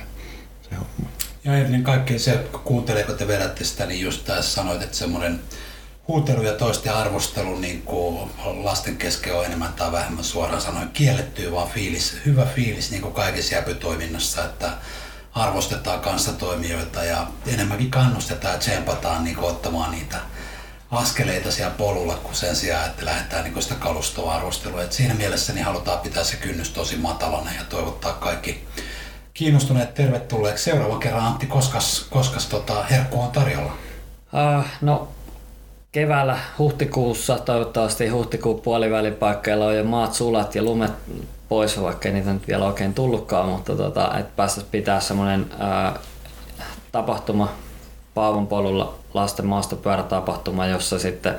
[0.61, 1.09] se homma.
[1.43, 4.97] Ja ennen kaikkea se, kun kuuntelee, kun te vedätte sitä, niin just tässä sanoit, että
[4.97, 5.39] semmoinen
[6.07, 8.31] huutelu ja toisten arvostelu niin kuin
[8.63, 13.13] lasten kesken on enemmän tai vähemmän suoraan sanoen kiellettyä, vaan fiilis, hyvä fiilis niin kuin
[13.13, 14.69] kaikessa jäpytoiminnassa, että
[15.35, 20.17] arvostetaan kanssatoimijoita ja enemmänkin kannustetaan ja tsempataan niin ottamaan niitä
[20.91, 24.83] askeleita siellä polulla, kun sen sijaan, että lähdetään niin sitä kalustoa arvostelua.
[24.83, 28.67] Et siinä mielessä niin halutaan pitää se kynnys tosi matalana ja toivottaa kaikki
[29.33, 31.25] kiinnostuneet tervetulleeksi seuraavan kerran.
[31.25, 33.73] Antti, koskas, koskas tota, herkku on tarjolla?
[34.33, 35.07] Uh, no
[35.91, 40.91] keväällä huhtikuussa, toivottavasti huhtikuun puolivälipaikkeilla on jo maat sulat ja lumet
[41.49, 45.45] pois, vaikka ei niitä nyt vielä oikein tullutkaan, mutta tota, että päästäisiin pitää semmoinen
[46.91, 47.53] tapahtuma
[48.13, 51.35] Paavon polulla lasten maastopyörätapahtuma, jossa sitten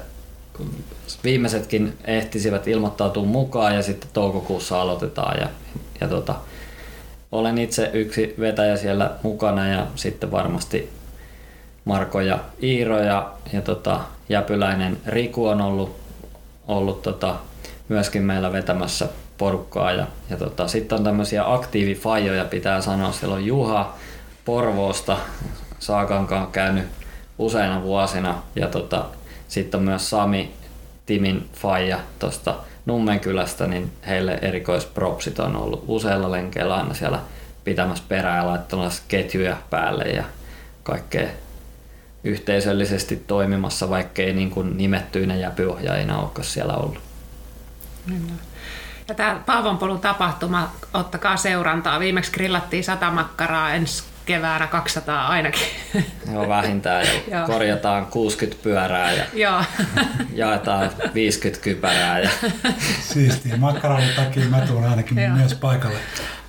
[1.24, 5.40] viimeisetkin ehtisivät ilmoittautua mukaan ja sitten toukokuussa aloitetaan.
[5.40, 5.48] Ja,
[6.00, 6.34] ja tota,
[7.32, 10.90] olen itse yksi vetäjä siellä mukana ja sitten varmasti
[11.84, 14.00] Marko ja Iiro ja, ja tota,
[14.32, 15.96] Jäpyläinen Riku on ollut,
[16.68, 17.34] ollut tota,
[17.88, 19.08] myöskin meillä vetämässä
[19.38, 19.92] porukkaa.
[19.92, 23.12] Ja, ja tota, sitten on tämmöisiä aktiivifajoja pitää sanoa.
[23.12, 23.96] Siellä on Juha
[24.44, 25.16] Porvoosta,
[25.78, 26.84] Saakankaan käynyt
[27.38, 28.42] useina vuosina.
[28.56, 29.04] Ja tota,
[29.48, 30.52] sitten on myös Sami
[31.06, 32.54] Timin faija tuosta
[32.86, 37.18] Nummenkylästä, niin heille erikoispropsit on ollut useilla lenkeillä aina siellä
[37.64, 40.24] pitämässä perää ja laittamassa ketjuja päälle ja
[40.82, 41.28] kaikkea
[42.24, 47.00] yhteisöllisesti toimimassa, vaikkei niin kuin nimettyinä jäpyohjaajina olekaan siellä ollut.
[49.08, 52.00] Ja tämä Paavonpolun tapahtuma, ottakaa seurantaa.
[52.00, 55.66] Viimeksi grillattiin sata makkaraa, ensi keväänä 200 ainakin.
[56.32, 57.06] Joo, vähintään.
[57.28, 59.64] Ja korjataan 60 pyörää ja Joo.
[60.34, 62.18] jaetaan 50 kypärää.
[62.18, 62.30] Ja...
[63.00, 63.56] Siistiä.
[63.56, 65.98] Makkaran takia mä tuun ainakin myös paikalle.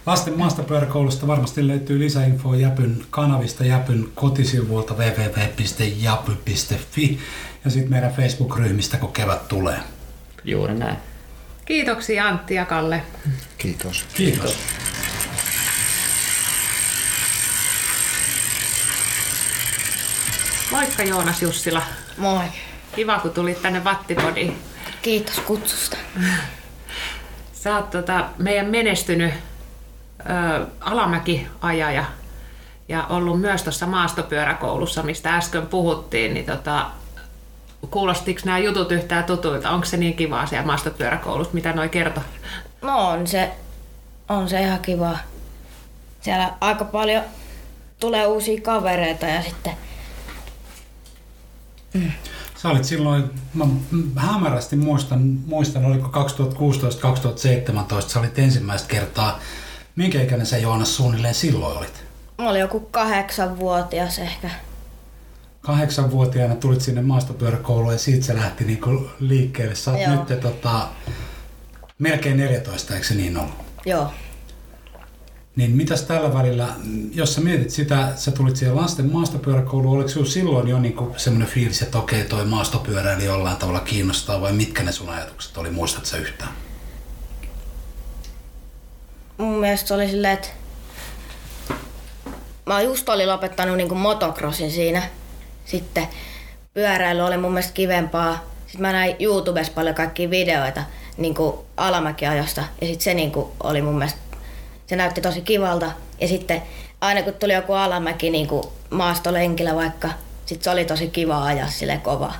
[0.06, 6.00] Lasten maastopyöräkoulusta varmasti löytyy lisäinfoa Jäpyn kanavista, Jäpyn kotisivuilta www.japy.fi
[7.66, 9.80] ja sitten meidän Facebook-ryhmistä, kun kevät tulee.
[10.44, 10.98] Juuri näin.
[11.66, 13.04] Kiitoksia Antti ja Kalle.
[13.58, 14.06] Kiitos.
[14.14, 14.58] Kiitos.
[20.72, 21.82] Moikka Joonas Jussila.
[22.18, 22.46] Moi.
[22.96, 24.58] Kiva, kun tulit tänne Vattipodiin.
[25.02, 25.98] Kiitos kutsusta.
[27.54, 29.34] Sä oot tota, meidän menestynyt
[30.30, 32.06] ö, alamäkiajaja
[32.90, 36.86] ja ollut myös tuossa maastopyöräkoulussa, mistä äsken puhuttiin, niin tota,
[37.92, 39.70] kuulostiko nämä jutut yhtään tutuilta?
[39.70, 42.24] Onko se niin kivaa siellä maastopyöräkoulussa, mitä noi kertoo?
[42.82, 43.52] No on se,
[44.30, 45.18] on se ihan kiva.
[46.22, 47.24] Siellä aika paljon
[48.00, 49.74] tulee uusia kavereita ja sitten
[52.56, 53.66] Sä olit silloin, mä
[54.16, 56.12] hämärästi muistan, muistan oliko 2016-2017,
[58.08, 59.40] sä olit ensimmäistä kertaa.
[59.96, 62.04] Minkä ikäinen sä Joonas suunnilleen silloin olit?
[62.38, 64.50] mä olin joku kahdeksanvuotias ehkä.
[65.62, 69.76] Kahdeksanvuotiaana tulit sinne maastopyöräkouluun ja siitä se lähti niinku liikkeelle.
[69.76, 70.12] Sä oot Joo.
[70.12, 70.88] nyt tota,
[72.00, 73.56] melkein 14, eikö se niin ollut?
[73.86, 74.12] Joo.
[75.56, 76.68] Niin mitäs tällä välillä,
[77.12, 81.48] jos sä mietit sitä, sä tulit siihen lasten maastopyöräkouluun, oliko sinulla silloin jo niinku semmoinen
[81.48, 86.06] fiilis, että okei toi maastopyöräily jollain tavalla kiinnostaa vai mitkä ne sun ajatukset oli, muistat
[86.06, 86.52] sä yhtään?
[89.38, 90.48] Mun mielestä se oli silleen, että
[92.66, 95.04] mä just olin lopettanut niinku motocrossin siinä.
[95.66, 96.08] Sitten
[96.74, 98.44] pyöräily oli mun mielestä kivempaa.
[98.66, 100.84] Sitten mä näin YouTubessa paljon kaikkia videoita
[101.18, 102.64] niinku alamäkiajosta.
[102.82, 104.20] Ja sitten se niinku oli mun mielestä,
[104.88, 105.92] se näytti tosi kivalta.
[106.22, 106.62] Ja sitten
[107.02, 110.10] aina kun tuli joku alamäki niinku maastolenkillä vaikka,
[110.46, 112.36] sit se oli tosi kiva ajaa sille kovaa.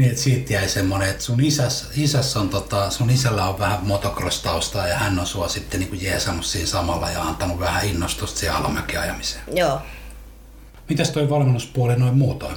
[0.00, 3.78] Niin, että siitä jäi semmoinen, että sun isäs, isäs on tota, sun isällä on vähän
[3.82, 8.56] motocross-taustaa ja hän on sua sitten niin jeesannut siinä samalla ja antanut vähän innostusta siihen
[8.56, 9.42] alamäkiajamiseen.
[9.52, 9.80] Joo.
[10.88, 12.56] Mitäs toi valmennuspuoli noin muutoin?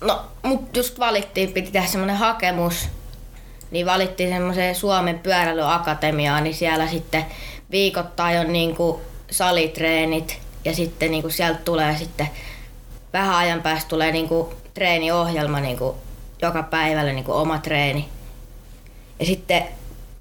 [0.00, 2.88] No, mut just valittiin, piti tehdä semmoinen hakemus.
[3.70, 7.26] Niin valittiin semmoiseen Suomen pyöräilyakatemiaan, niin siellä sitten
[7.70, 9.00] viikoittain on niinku
[9.30, 12.30] salitreenit ja sitten niinku sieltä tulee sitten
[13.12, 16.07] vähän ajan päästä tulee niinku treeniohjelma niinku
[16.42, 18.08] joka päivällä niinku oma treeni.
[19.20, 19.64] Ja sitten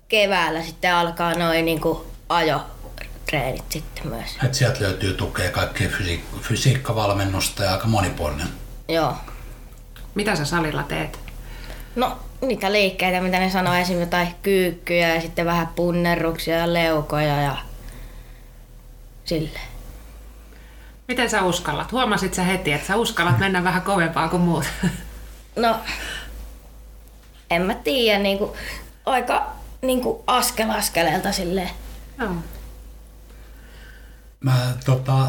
[0.07, 4.37] keväällä sitten alkaa noin niinku ajotreenit sitten myös.
[4.45, 8.47] Et sieltä löytyy tukea kaikkea fysiik- fysiikkavalmennusta ja aika monipuolinen.
[8.87, 9.15] Joo.
[10.15, 11.19] Mitä sä salilla teet?
[11.95, 17.41] No, niitä liikkeitä, mitä ne sanoo, esimerkiksi jotain kyykkyjä ja sitten vähän punnerruksia ja leukoja
[17.41, 17.57] ja
[19.25, 19.59] sille.
[21.07, 21.91] Miten sä uskallat?
[21.91, 24.65] Huomasit sä heti, että sä uskallat mennä vähän kovempaa kuin muut?
[25.57, 25.79] No,
[27.51, 28.55] en mä tiedä, niinku,
[29.05, 31.69] aika niinku askel askeleelta silleen.
[32.19, 32.31] Joo.
[34.39, 35.27] Mä, tota,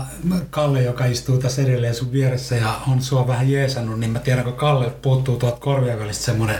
[0.50, 4.44] Kalle, joka istuu tässä edelleen sun vieressä ja on sua vähän jeesannut, niin mä tiedän,
[4.44, 6.58] kun Kalle puuttuu tuolta korvien välistä semmoinen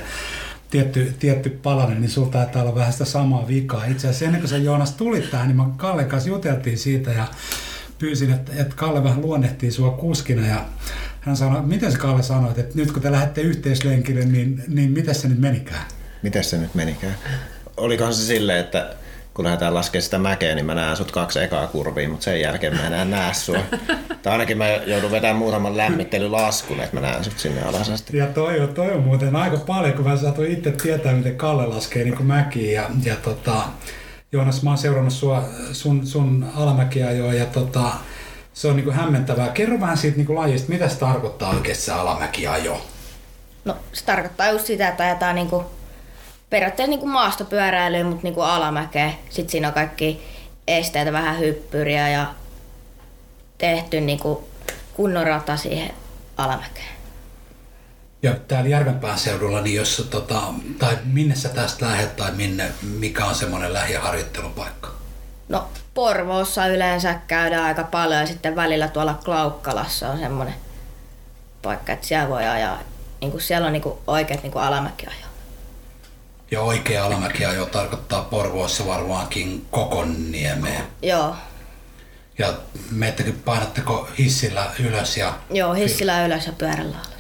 [0.70, 3.84] tietty, tietty palanen, niin sulta taitaa olla vähän sitä samaa vikaa.
[3.84, 7.26] Itse asiassa ennen kuin sä Joonas tulit tähän, niin mä Kallen kanssa juteltiin siitä ja
[7.98, 10.64] pyysin, että, että Kalle vähän luonnehtii sua kuskina ja
[11.20, 15.14] hän sanoi, miten se Kalle sanoi, että nyt kun te lähdette yhteislenkille, niin, niin miten
[15.14, 15.84] se nyt menikään?
[16.22, 17.14] Miten se nyt menikään?
[17.76, 18.94] Olikohan se silleen, että
[19.38, 22.76] kun lähdetään laskemaan sitä mäkeä, niin mä näen sut kaksi ekaa kurvia, mutta sen jälkeen
[22.76, 23.58] mä enää näe sua.
[24.22, 28.16] Tai ainakin mä joudun vetämään muutaman lämmittelylaskun, että mä näen sut sinne alas asti.
[28.16, 31.66] Ja toi on, toi on muuten aika paljon, kun mä saatoin itse tietää, miten Kalle
[31.66, 32.82] laskee niin mäkiä.
[32.82, 33.62] Ja, ja tota,
[34.32, 37.92] Joonas, mä oon seurannut sua, sun, sun alamäkiä jo ja tota,
[38.58, 39.48] se on niin hämmentävää.
[39.48, 42.86] Kerro vähän siitä niin lajista, mitä se tarkoittaa oikeasti se alamäkiajo?
[43.64, 45.64] No, se tarkoittaa just sitä, että ajetaan niinku,
[46.50, 49.12] periaatteessa niinku maastopyöräilyä, mutta niinku alamäkeä.
[49.30, 50.22] Sitten siinä on kaikki
[50.66, 52.34] esteitä, vähän hyppyriä ja
[53.58, 54.48] tehty niinku
[54.94, 55.90] kunnon rata siihen
[56.36, 56.98] alamäkeen.
[58.22, 60.42] Ja täällä Järvenpään seudulla, niin jos, tota,
[60.78, 64.90] tai minne sä tästä lähdet tai minne, mikä on semmoinen lähiharjoittelupaikka?
[65.48, 65.68] No
[65.98, 70.54] Porvoossa yleensä käydään aika paljon ja sitten välillä tuolla Klaukkalassa on semmoinen
[71.62, 72.78] paikka, että siellä voi ajaa.
[73.20, 75.26] Niin kuin siellä on niin kuin oikeat niin kuin alamäkiajo.
[76.50, 80.84] Ja oikea alamäkiajo tarkoittaa Porvoossa varmaankin Kokonniemeen.
[81.02, 81.36] Joo,
[82.38, 82.54] Ja
[82.90, 87.17] meettekö, painatteko hissillä ylös ja joo hissillä ylös ja pyörällä alas.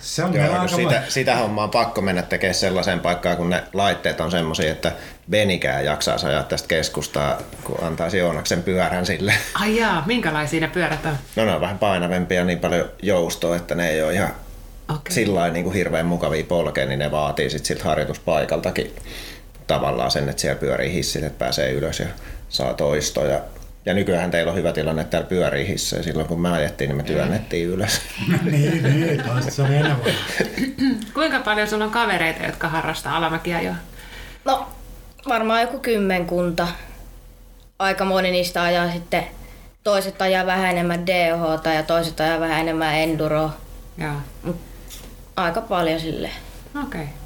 [0.00, 3.64] Se on Joo, aika sitä, sitä hommaa on pakko mennä tekemään sellaiseen paikkaan, kun ne
[3.72, 4.92] laitteet on semmoisia, että
[5.30, 9.34] Benikään jaksaa ajaa tästä keskustaa, kun antaisi Joonaksen pyörän sille.
[9.54, 11.16] Ai jaa, minkälaisia ne pyörät on?
[11.36, 14.34] No ne on vähän painavempia ja niin paljon joustoa, että ne ei ole ihan
[14.88, 15.14] Okei.
[15.14, 18.96] sillä niin kuin hirveän mukavia polkea, niin ne vaatii sit siltä harjoituspaikaltakin
[19.66, 22.06] tavallaan sen, että siellä pyörii hissit, että pääsee ylös ja
[22.48, 23.40] saa toistoja.
[23.86, 26.02] Ja nykyään teillä on hyvä tilanne, että täällä pyörii hissejä.
[26.02, 28.00] Silloin kun me ajettiin, niin me työnnettiin ylös.
[28.50, 30.12] niin, niin, toista se oli enemmän.
[31.14, 33.74] Kuinka paljon sulla on kavereita, jotka harrastaa alamäkiajoa?
[34.44, 34.68] No
[35.28, 36.68] varmaan joku kymmenkunta.
[37.78, 39.24] Aika moni niistä ajaa sitten,
[39.84, 43.50] toiset ajaa vähän enemmän DH ja toiset ajaa vähän enemmän enduro.
[43.98, 44.54] Joo.
[45.36, 46.34] Aika paljon silleen.
[46.86, 47.00] Okei.
[47.00, 47.21] Okay.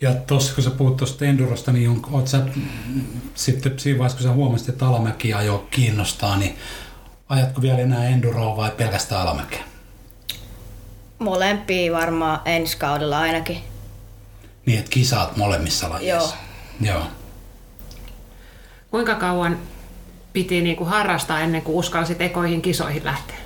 [0.00, 2.46] Ja tuossa kun sä puhut tuosta endurosta, niin on, oot sä
[3.34, 6.56] sitten siinä vaiheessa, kun sä huomasit, että alamäki ajo kiinnostaa, niin
[7.28, 9.64] ajatko vielä enää enduroa vai pelkästään alamäkeä?
[11.18, 13.58] Molempia varmaan ensi kaudella ainakin.
[14.66, 16.36] Niin, että kisaat molemmissa lajeissa.
[16.80, 16.94] Joo.
[16.94, 17.06] Joo.
[18.90, 19.58] Kuinka kauan
[20.32, 23.36] piti niinku harrastaa ennen kuin uskalsit ekoihin kisoihin lähteä?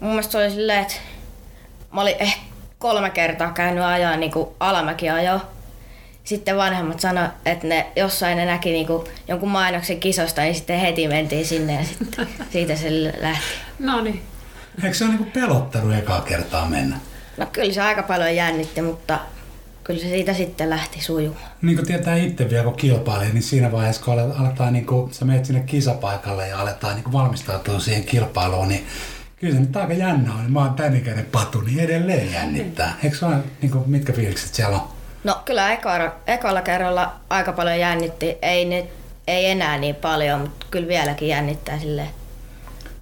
[0.00, 0.94] Mun mielestä se oli silleen, että
[1.92, 2.51] mä olin ehkä
[2.82, 5.40] kolme kertaa käynyt ajaa niin alamäkiajoa.
[6.24, 10.80] Sitten vanhemmat sanoi, että ne jossain ne näki niin kuin jonkun mainoksen kisosta, niin sitten
[10.80, 12.88] heti mentiin sinne ja sitten siitä se
[13.20, 13.44] lähti.
[13.78, 14.22] No niin.
[14.82, 16.96] Eikö se ole niinku pelottanut ekaa kertaa mennä?
[17.36, 19.18] No kyllä se aika paljon jännitti, mutta
[19.84, 21.50] kyllä se siitä sitten lähti sujumaan.
[21.62, 25.24] Niin kuin tietää itse vielä, kun kilpailee, niin siinä vaiheessa, kun aletaan, niin kuin, sä
[25.24, 28.86] menet sinne kisapaikalle ja aletaan niin kuin valmistautua siihen kilpailuun, niin
[29.42, 30.52] kyllä se nyt aika jännä on.
[30.52, 32.96] Mä oon tän ikäinen patu, niin edelleen jännittää.
[33.04, 34.88] Eikö se ole, niin kuin, mitkä fiilikset siellä on?
[35.24, 38.38] No kyllä ekalla, ekalla kerralla aika paljon jännitti.
[38.42, 38.84] Ei, nyt,
[39.26, 42.08] ei enää niin paljon, mutta kyllä vieläkin jännittää silleen.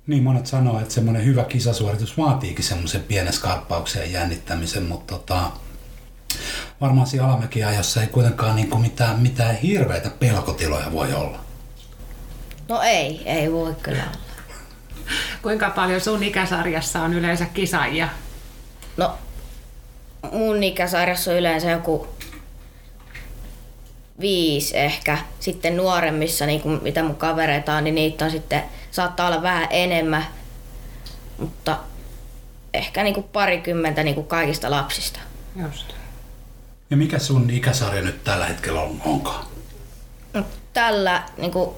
[0.06, 5.50] Niin monet sanoo, että semmoinen hyvä kisasuoritus vaatiikin semmoisen pienen skarppauksen ja jännittämisen, mutta tota,
[6.80, 11.38] varmaan siinä alamäkiajassa ei kuitenkaan niin kuin mitään, mitään hirveitä pelkotiloja voi olla.
[12.68, 14.29] No ei, ei voi kyllä olla.
[15.42, 18.08] Kuinka paljon sun ikäsarjassa on yleensä kisaajia?
[18.96, 19.18] No
[20.32, 22.08] mun ikäsarjassa on yleensä joku
[24.20, 25.18] viisi ehkä.
[25.40, 29.66] Sitten nuoremmissa, niin kuin mitä mun kavereita on, niin niitä on sitten, saattaa olla vähän
[29.70, 30.26] enemmän.
[31.38, 31.78] Mutta
[32.74, 35.20] ehkä niin kuin parikymmentä niin kuin kaikista lapsista.
[35.62, 35.92] Just.
[36.90, 39.46] Ja mikä sun ikäsarja nyt tällä hetkellä on, onkaan?
[40.34, 41.70] No, tällä niin kuin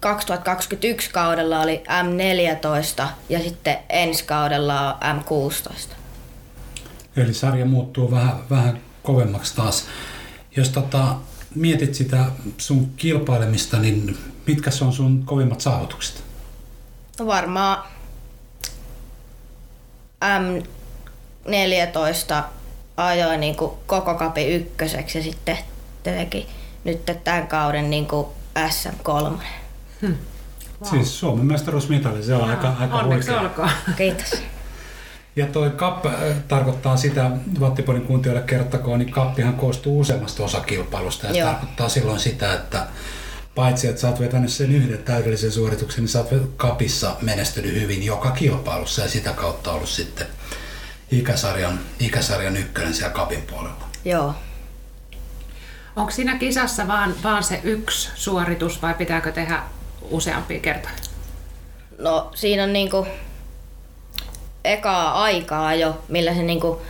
[0.00, 5.94] 2021 kaudella oli M14 ja sitten ensi kaudella on M16.
[7.16, 9.86] Eli sarja muuttuu vähän, vähän kovemmaksi taas.
[10.56, 11.16] Jos tota,
[11.54, 12.24] mietit sitä
[12.58, 16.24] sun kilpailemista, niin mitkä on sun kovimmat saavutukset?
[17.18, 17.84] No varmaan
[20.24, 22.34] M14
[22.96, 25.58] ajoin niin kuin koko kapi ykköseksi ja sitten
[26.02, 26.48] teki
[26.84, 28.26] nyt tämän kauden niin kuin
[28.58, 29.42] SM3.
[30.02, 30.14] Hmm.
[30.80, 30.90] Wow.
[30.90, 32.50] Siis Suomen mestaruusmitali, se on wow.
[32.50, 33.48] aika, aika Onneksi huikea.
[33.48, 33.70] olkoon.
[33.96, 34.42] Kiitos.
[35.36, 36.12] Ja toi CAP äh,
[36.48, 37.30] tarkoittaa sitä,
[37.60, 41.48] Vattipodin kuntioille kertakoon, niin CAPihan koostuu useammasta osakilpailusta ja Joo.
[41.48, 42.86] tarkoittaa silloin sitä, että
[43.54, 48.02] paitsi että sä oot vetänyt sen yhden täydellisen suorituksen, niin sä oot kapissa menestynyt hyvin
[48.02, 50.26] joka kilpailussa ja sitä kautta ollut sitten
[51.10, 53.88] ikäsarjan, ikäsarjan ykkönen siellä kapin puolella.
[54.04, 54.34] Joo.
[55.96, 59.62] Onko siinä kisassa vaan, vaan se yksi suoritus vai pitääkö tehdä
[60.10, 60.94] useampia kertoja?
[61.98, 63.06] No siinä on niinku
[64.64, 66.82] ekaa aikaa jo, millä se niinku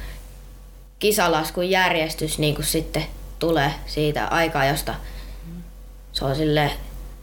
[0.98, 3.06] kisalaskun järjestys niinku sitten
[3.38, 4.94] tulee siitä aikaa, josta
[6.12, 6.70] se on sille,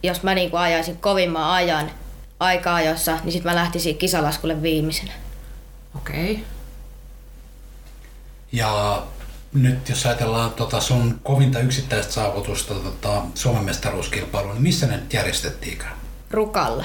[0.02, 1.90] jos mä niinku ajaisin kovimman ajan
[2.40, 5.12] aikaa jossa, niin sitten mä lähtisin kisalaskulle viimeisenä.
[5.96, 6.32] Okei.
[6.32, 6.44] Okay.
[8.52, 9.02] Ja
[9.62, 15.12] nyt jos ajatellaan tota sun kovinta yksittäistä saavutusta tota Suomen mestaruuskilpailua, niin missä ne nyt
[15.12, 15.92] järjestettiinkään?
[16.30, 16.84] Rukalla.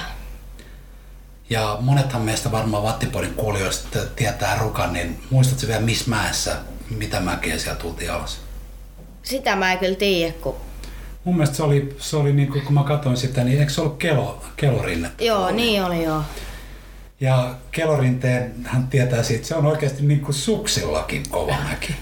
[1.50, 6.56] Ja monethan meistä varmaan Vattipodin kuulijoista tietää Rukan, niin muistatko vielä missä mäessä,
[6.90, 8.40] mitä mäkeä siellä tultiin alas?
[9.22, 10.56] Sitä mä en kyllä tiedä, kun...
[11.24, 13.80] Mun mielestä se oli, se oli niin kuin, kun mä katsoin sitä, niin eikö se
[13.80, 15.10] ollut kelo, kelorinne?
[15.20, 16.22] Joo, niin oli joo.
[17.20, 21.96] Ja kelorinteen hän tietää siitä, se on oikeasti niin kuin suksillakin kova mäki.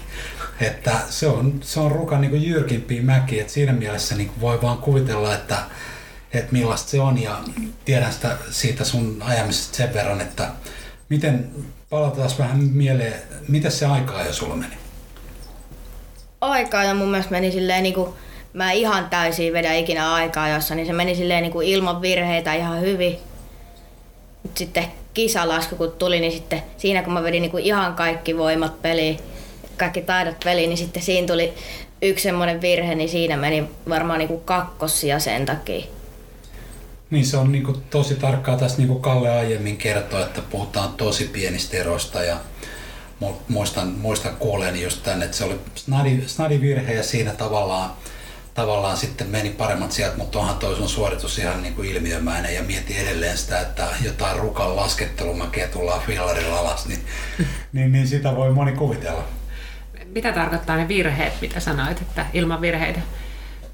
[0.61, 4.77] Että se on, se on rukan niin jyrkimpiä mäki, että siinä mielessä niin voi vaan
[4.77, 5.57] kuvitella, että,
[6.33, 7.37] että millaista se on ja
[7.85, 10.49] tiedän sitä siitä sun ajamisesta sen verran, että
[11.09, 11.49] miten,
[11.89, 13.13] palataan vähän mieleen,
[13.47, 14.73] miten se aikaa jo sulla meni?
[16.41, 18.13] Aikaa ja mun mielestä meni silleen niin kuin,
[18.53, 22.53] mä ihan täysin vedä ikinä aikaa jossa, niin se meni silleen niin kuin ilman virheitä
[22.53, 23.17] ihan hyvin.
[24.55, 28.81] Sitten kisalasku kun tuli, niin sitten siinä kun mä vedin niin kuin ihan kaikki voimat
[28.81, 29.19] peliin,
[29.81, 31.53] kaikki taidot peliin, niin sitten siinä tuli
[32.01, 35.85] yksi semmoinen virhe, niin siinä meni varmaan niin kuin kakkossia sen takia.
[37.09, 40.93] Niin se on niin kuin tosi tarkkaa tässä niin kuin Kalle aiemmin kertoi, että puhutaan
[40.93, 42.37] tosi pienistä eroista ja
[43.47, 47.91] muistan, muistan kuuleeni just tänne, että se oli snadi, snadi virhe ja siinä tavallaan
[48.53, 52.63] tavallaan sitten meni paremmat sieltä, mutta onhan toi sun suoritus ihan niin kuin ilmiömäinen ja
[52.63, 56.99] mieti edelleen sitä, että jotain rukan laskettelumäkeä tullaan fillarilla alas, niin,
[57.73, 59.40] niin, niin sitä voi moni kuvitella.
[60.15, 62.99] Mitä tarkoittaa ne virheet, mitä sanoit, että ilman virheitä,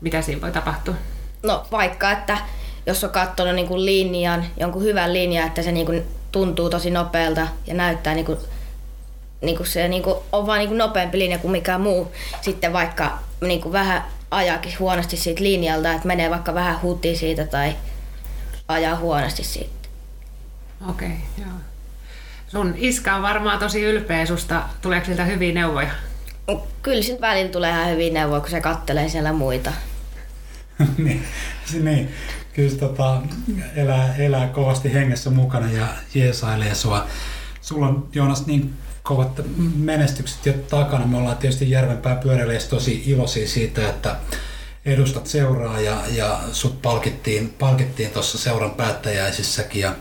[0.02, 0.96] mitä siinä voi tapahtua?
[1.44, 2.38] No vaikka, että
[2.86, 6.90] jos on katsonut niin kuin linjan, jonkun hyvän linjan, että se niin kuin tuntuu tosi
[6.90, 8.38] nopealta ja näyttää niinku,
[9.42, 12.12] niinku se niinku, on vaan niinku nopeampi linja kuin mikään muu.
[12.42, 17.76] Sitten vaikka niinku vähän ajakin huonosti siitä linjalta, että menee vaikka vähän huti siitä tai
[18.68, 19.88] ajaa huonosti siitä.
[20.90, 21.58] Okei, okay, joo.
[22.48, 24.64] Sun iskä on varmaan tosi ylpeä susta.
[24.82, 25.92] Tuleeko siltä hyviä neuvoja?
[26.82, 29.72] Kyllä siltä välillä tulee ihan hyviä neuvoja, kun se kattelee siellä muita.
[30.98, 31.24] niin,
[31.82, 32.10] niin,
[32.54, 33.22] kyllä se tota,
[33.76, 37.08] elää, elää kovasti hengessä mukana ja jeesailee sua.
[37.62, 38.74] Sulla on Joonas niin
[39.04, 39.42] kovat
[39.76, 41.08] menestykset jo takana.
[41.08, 44.16] Me ollaan tietysti Järvenpää pyöräilijässä tosi iloisia siitä, että
[44.86, 49.82] edustat seuraa ja, ja sut palkittiin, palkittiin tuossa seuran päättäjäisissäkin.
[49.82, 49.96] Ja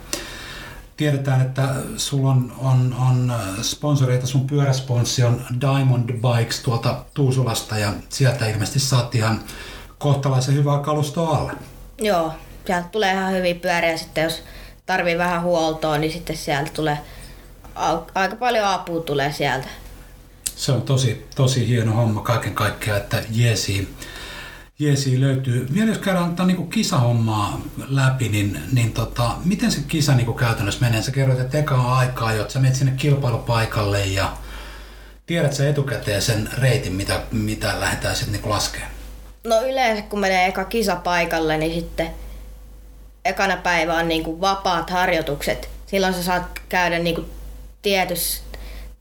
[0.97, 7.93] tiedetään, että sulla on, on, on sponsoreita, sun pyöräsponssi on Diamond Bikes tuolta Tuusulasta ja
[8.09, 9.41] sieltä ilmeisesti saat ihan
[9.99, 11.53] kohtalaisen hyvää kalustoa alle.
[11.99, 12.33] Joo,
[12.67, 14.43] sieltä tulee ihan hyviä pyöriä sitten, jos
[14.87, 16.99] tarvii vähän huoltoa, niin sitten sieltä tulee
[18.15, 19.69] aika paljon apua tulee sieltä.
[20.45, 23.97] Se on tosi, tosi hieno homma kaiken kaikkiaan, että jeesi,
[24.79, 25.66] jeesi löytyy.
[25.74, 30.39] Vielä jos käydään tämän niin kisahommaa läpi, niin, niin tota, miten se kisa niin kuin
[30.39, 31.03] käytännössä menee?
[31.03, 34.33] Sä kerroit, että eka on aikaa, että sä menet sinne kilpailupaikalle ja
[35.27, 38.91] tiedät sä etukäteen sen reitin, mitä, mitä lähdetään sitten niin laskemaan?
[39.45, 42.11] No yleensä kun menee eka kisapaikalle, niin sitten
[43.24, 45.68] ekana päivä on niin kuin vapaat harjoitukset.
[45.87, 47.31] Silloin sä saat käydä niin kuin
[47.83, 48.43] tietys,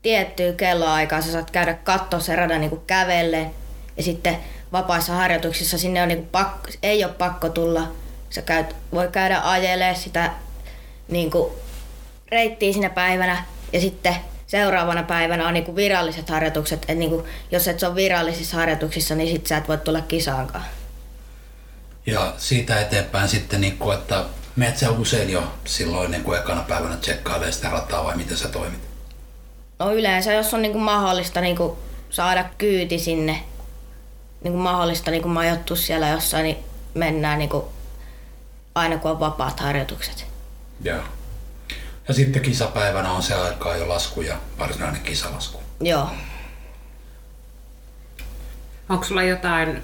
[0.02, 3.50] tiettyä kelloaikaa, sä saat käydä katsoa se radan niin kävelle.
[3.96, 4.36] Ja sitten
[4.72, 7.92] vapaissa harjoituksissa sinne on niin kuin pakko, ei ole pakko tulla.
[8.30, 10.30] Sä käyt, voi käydä ajelee sitä
[11.08, 11.52] niin kuin
[12.28, 16.84] reittiä sinä päivänä ja sitten seuraavana päivänä on niinku viralliset harjoitukset.
[16.88, 20.64] Et niinku, jos et ole virallisissa harjoituksissa, niin sit sä et voi tulla kisaankaan.
[22.06, 24.24] Ja siitä eteenpäin sitten, niinku, että
[24.56, 28.48] menet sä usein jo silloin niin kuin ekana päivänä tsekkailee sitä rataa vai miten sä
[28.48, 28.80] toimit?
[29.78, 31.78] No yleensä, jos on niinku mahdollista niinku
[32.10, 33.42] saada kyyti sinne,
[34.46, 36.56] niinku mahdollista niinku majoittua siellä jossain, niin
[36.94, 37.68] mennään niinku
[38.74, 40.26] aina kun on vapaat harjoitukset.
[40.82, 41.02] Joo.
[42.08, 45.62] Ja sitten kisapäivänä on se aikaa jo lasku ja varsinainen kisalasku.
[45.80, 46.08] Joo.
[48.88, 49.82] Onko sulla jotain,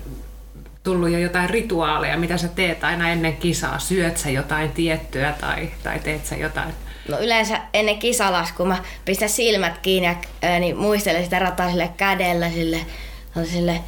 [0.82, 3.78] tullut jo jotain rituaaleja, mitä sä teet aina ennen kisaa?
[3.78, 6.74] Syöt sä jotain tiettyä tai, tai teet sä jotain?
[7.08, 11.90] No yleensä ennen kisalaskua mä pistän silmät kiinni ja ää, niin muistelen sitä rataa sille
[11.96, 12.86] kädellä sille,
[13.44, 13.80] sille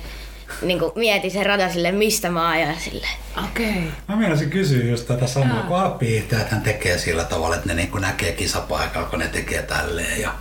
[0.62, 3.07] niin kuin mietin sen radan sille, mistä mä ajan sille.
[3.44, 3.70] Okei.
[3.70, 3.82] Okay.
[4.09, 8.00] Mä meinasin kysyä just tätä samaa, kun alppi hän tekee sillä tavalla, että ne niin
[8.00, 10.20] näkee kisapaikalla, kun ne tekee tälleen.
[10.20, 10.34] Ja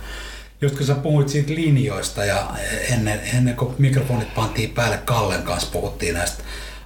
[0.60, 2.50] just kun sä puhuit siitä linjoista ja
[2.90, 6.42] ennen, ennen kuin mikrofonit pantiin päälle Kallen kanssa, puhuttiin näistä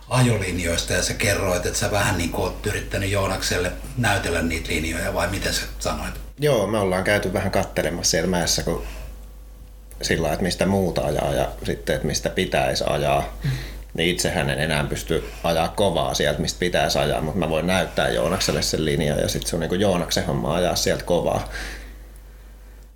[0.09, 5.15] ajolinjoista ja sä kerroit, että sä vähän niin kuin oot yrittänyt Joonakselle näytellä niitä linjoja
[5.15, 6.15] vai miten sä sanoit?
[6.41, 8.83] Joo, me ollaan käyty vähän kattelemassa siellä mäessä, kun
[10.03, 13.39] sillä että mistä muuta ajaa ja sitten, että mistä pitäisi ajaa.
[13.95, 18.09] Niin itsehän en enää pysty ajaa kovaa sieltä, mistä pitäisi ajaa, mutta mä voin näyttää
[18.09, 21.49] Joonakselle sen linjan ja sitten se on niin kuin Joonaksen homma ajaa sieltä kovaa.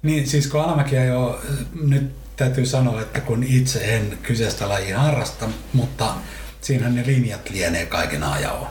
[0.02, 1.40] Niin, siis kun Alamäki jo
[1.82, 6.14] nyt täytyy sanoa, että kun itse en kyseistä lajia harrasta, mutta
[6.60, 8.66] siinähän ne linjat lienee kaiken ajan.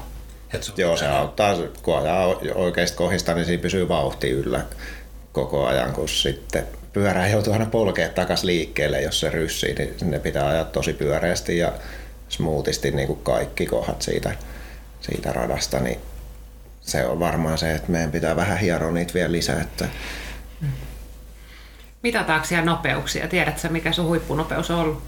[0.78, 4.66] Joo, se auttaa, kun ajaa oikeista kohdista, niin siinä pysyy vauhti yllä
[5.32, 10.20] koko ajan, kun sitten pyörää joutuu aina polkea takaisin liikkeelle, jos se ryssii, niin ne
[10.20, 11.72] pitää ajaa tosi pyöreästi ja
[12.30, 14.32] smoothisti niin kuin kaikki kohdat siitä,
[15.02, 16.00] siitä radasta, niin
[16.82, 19.62] se on varmaan se, että meidän pitää vähän hieroa niitä vielä lisää.
[19.62, 19.86] Että...
[22.04, 23.28] Mitataanko siellä nopeuksia?
[23.28, 25.04] Tiedätkö, mikä sun huippunopeus on ollut?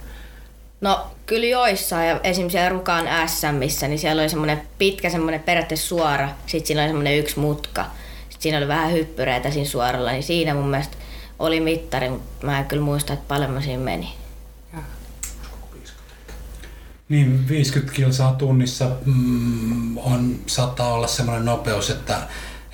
[0.81, 5.87] No kyllä joissain, ja esimerkiksi siellä Rukaan SMissä, niin siellä oli semmoinen pitkä semmoinen periaatteessa
[5.87, 7.85] suora, sitten siinä oli semmoinen yksi mutka,
[8.21, 10.97] sitten siinä oli vähän hyppyreitä siinä suoralla, niin siinä mun mielestä
[11.39, 14.13] oli mittari, mutta mä en kyllä muista, että paljon mä siinä meni.
[17.09, 22.17] Niin, 50 kilsaa tunnissa mm, on, saattaa olla semmoinen nopeus, että,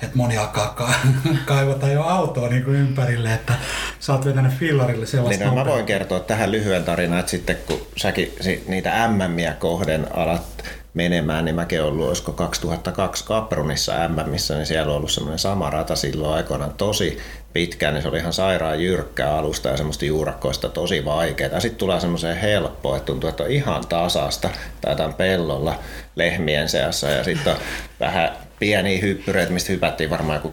[0.02, 0.94] että moni alkaa
[1.46, 3.54] kaivata jo autoa niin kuin ympärille, että
[4.00, 7.56] sä oot vetänyt fillarille sellaista niin, no, mä voin kertoa tähän lyhyen tarinan, että sitten
[7.66, 8.32] kun säkin
[8.66, 14.96] niitä MMiä kohden alat menemään, niin mäkin ollut, olisiko 2002 Kaprunissa MMissä, niin siellä on
[14.96, 17.18] ollut semmoinen sama rata silloin aikoinaan tosi
[17.52, 21.60] pitkään, niin se oli ihan sairaan jyrkkää alusta ja semmoista juurakkoista tosi vaikeaa.
[21.60, 25.78] Sitten tulee semmoiseen helppoa, että tuntuu, että on ihan tasasta tai pellolla
[26.16, 27.58] lehmien seassa ja sitten on
[28.00, 28.30] vähän
[28.60, 30.52] pieniä hyppyreitä, mistä hypättiin varmaan joku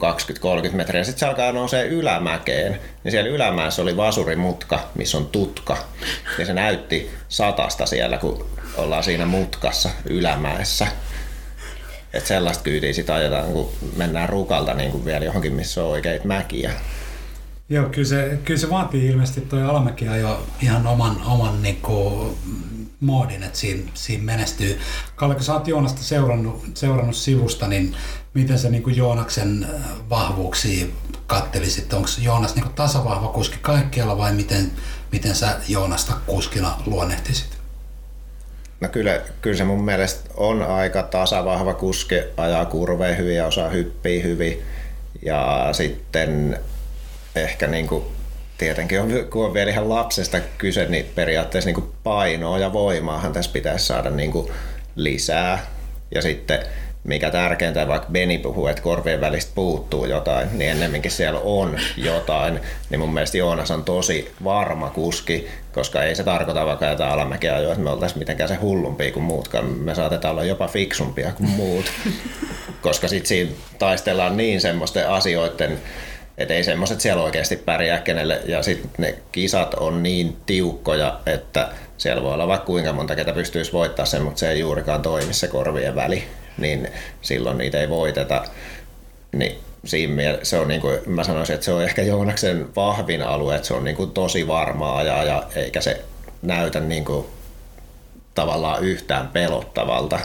[0.70, 1.04] 20-30 metriä.
[1.04, 5.78] Sitten se alkaa nousee ylämäkeen, niin siellä ylämäessä oli vasurimutka, missä on tutka.
[6.40, 8.46] Ja se näytti satasta siellä, kun
[8.78, 10.88] ollaan siinä mutkassa ylämäessä.
[12.14, 16.28] että sellaista kyytiä sitten ajetaan, kun mennään rukalta niin kuin vielä johonkin, missä on oikeita
[16.28, 16.72] mäkiä.
[17.70, 22.38] Joo, kyllä se, kyllä se vaatii ilmeisesti toi alamäki jo ihan oman, oman niin kuin,
[23.00, 24.80] moodin, että siinä, siinä menestyy.
[25.16, 27.96] Kalle, sä oot Joonasta seurannut, seurannut sivusta, niin
[28.34, 30.86] miten sä niin Joonaksen äh, vahvuuksia
[31.28, 31.94] kattelisit?
[31.94, 34.72] Onko Joonas niin tasavahva kuski kaikkialla vai miten,
[35.12, 37.58] miten sä Joonasta kuskina luonnehtisit?
[38.82, 43.70] No kyllä, kyllä se mun mielestä on aika tasavahva kuski, ajaa kurveja hyvin ja osaa
[43.70, 44.62] hyppiä hyvin.
[45.22, 46.60] Ja sitten
[47.36, 48.04] ehkä niin kuin,
[48.58, 53.52] tietenkin on, kun on vielä ihan lapsesta kyse, niin periaatteessa niin painoa ja voimaahan tässä
[53.52, 54.52] pitäisi saada niin kuin
[54.96, 55.66] lisää.
[56.16, 56.60] Ja sitten
[57.04, 62.60] mikä tärkeintä, vaikka Beni puhuu, että korvien välistä puuttuu jotain, niin ennemminkin siellä on jotain,
[62.90, 67.60] niin mun mielestä Joonas on tosi varma kuski, koska ei se tarkoita vaikka jotain alamäkeä
[67.60, 69.66] jo, että me oltaisiin mitenkään se hullumpia kuin muutkaan.
[69.66, 71.86] Me saatetaan olla jopa fiksumpia kuin muut,
[72.82, 75.80] koska sitten siinä taistellaan niin semmoisten asioiden
[76.38, 78.42] että ei semmoiset siellä oikeasti pärjää kenelle.
[78.46, 83.34] Ja sitten ne kisat on niin tiukkoja, että siellä voi olla vaikka kuinka monta, ketä
[83.34, 86.24] pystyisi voittaa sen, mutta se ei juurikaan toimi se korvien väli.
[86.58, 86.88] Niin
[87.22, 88.44] silloin niitä ei voiteta.
[89.32, 93.22] Niin siinä mielessä se on niin kuin, mä sanoisin, että se on ehkä Joonaksen vahvin
[93.22, 96.02] alue, että se on niin kuin tosi varmaa ja, ja eikä se
[96.42, 97.26] näytä niin kuin
[98.36, 100.20] tavallaan yhtään pelottavalta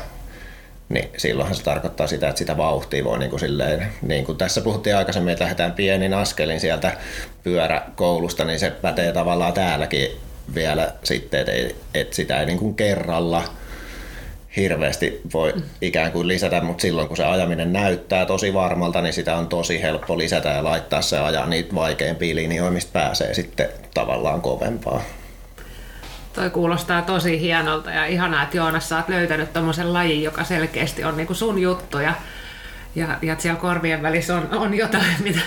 [0.93, 4.61] niin silloinhan se tarkoittaa sitä, että sitä vauhtia voi niin kuin silleen, niin kuin tässä
[4.61, 6.97] puhuttiin aikaisemmin, että lähdetään pienin askelin sieltä
[7.43, 10.09] pyöräkoulusta, niin se pätee tavallaan täälläkin
[10.55, 11.53] vielä sitten, että,
[11.95, 13.45] että sitä ei niin kuin kerralla
[14.57, 19.37] hirveästi voi ikään kuin lisätä, mutta silloin kun se ajaminen näyttää tosi varmalta, niin sitä
[19.37, 24.41] on tosi helppo lisätä ja laittaa se ajaa niitä vaikeimpia linjoja, mistä pääsee sitten tavallaan
[24.41, 25.03] kovempaa.
[26.33, 31.05] Toi kuulostaa tosi hienolta ja ihanaa, että Joonas sä oot löytänyt tommosen lajin, joka selkeästi
[31.05, 32.15] on niinku sun juttu ja,
[32.95, 35.41] ja, ja siellä korvien välissä on, on jotain, mitä,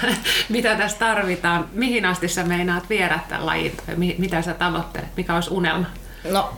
[0.50, 1.68] mitä tässä tarvitaan.
[1.74, 5.18] Mihin asti sä meinaat viedä tämän lajin tai mi, mitä sä tavoittelet?
[5.18, 5.86] Mikä olisi unelma?
[6.32, 6.54] No,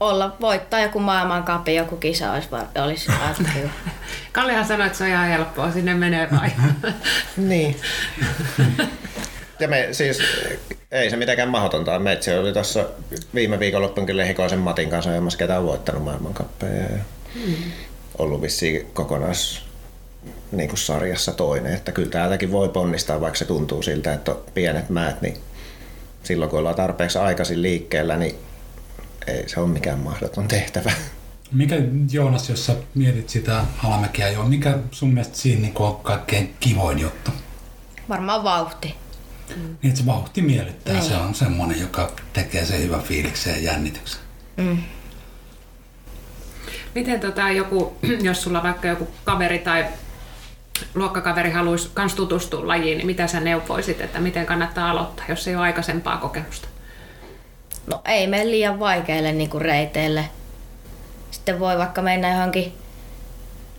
[0.00, 3.12] olla voittaa joku maailmankapi, joku kisa olisi, var- olisi
[3.54, 3.68] hyvä.
[4.32, 6.50] Kallehan sanoi, että se on ihan helppoa, sinne menee vai?
[7.36, 7.76] niin.
[9.60, 10.18] Ja me siis,
[10.90, 11.98] ei se mitenkään mahdotonta.
[11.98, 12.84] Meitsi oli tuossa
[13.34, 16.82] viime viikonloppuun Lehikoisen Matin kanssa ajamassa, ketä on voittanut maailmankappeja.
[16.82, 16.98] Ja
[17.46, 17.54] mm.
[18.18, 19.62] ollut vissiin kokonais
[20.52, 21.74] niin kuin sarjassa toinen.
[21.74, 25.36] Että kyllä täältäkin voi ponnistaa, vaikka se tuntuu siltä, että on pienet määt, niin
[26.22, 28.34] silloin kun ollaan tarpeeksi aikaisin liikkeellä, niin
[29.26, 30.92] ei se ole mikään mahdoton tehtävä.
[31.52, 31.76] Mikä
[32.10, 36.98] Joonas, jos sä mietit sitä alamäkiä jo, mikä sun mielestä siinä niin on kaikkein kivoin
[36.98, 37.30] juttu?
[38.08, 38.94] Varmaan vauhti.
[39.56, 39.62] Mm.
[39.62, 40.94] Niin, että se vauhti miellyttää.
[40.94, 41.04] Niin.
[41.04, 44.20] Se on semmoinen, joka tekee sen hyvän fiiliksen ja jännityksen.
[44.56, 44.78] Mm.
[46.94, 47.96] Miten tota joku,
[48.28, 49.86] jos sulla vaikka joku kaveri tai
[50.94, 55.56] luokkakaveri haluaisi myös tutustua lajiin, niin mitä sä neuvoisit, että miten kannattaa aloittaa, jos ei
[55.56, 56.68] ole aikaisempaa kokemusta?
[57.86, 60.30] No ei mene liian vaikeille niin kuin reiteille.
[61.30, 62.72] Sitten voi vaikka mennä johonkin,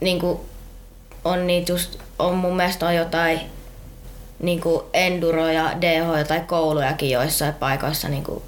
[0.01, 0.39] niin kuin
[1.24, 3.39] on niitä just, on mun mielestä on jotain
[4.40, 8.44] niin kuin enduro ja DH tai koulujakin joissain paikoissa niin kuin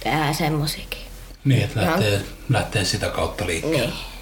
[0.00, 1.00] tehdään semmosikin.
[1.44, 2.24] Niin, että lähtee, Ihan...
[2.48, 3.78] lähtee sitä kautta liikkeelle.
[3.86, 4.16] Niin.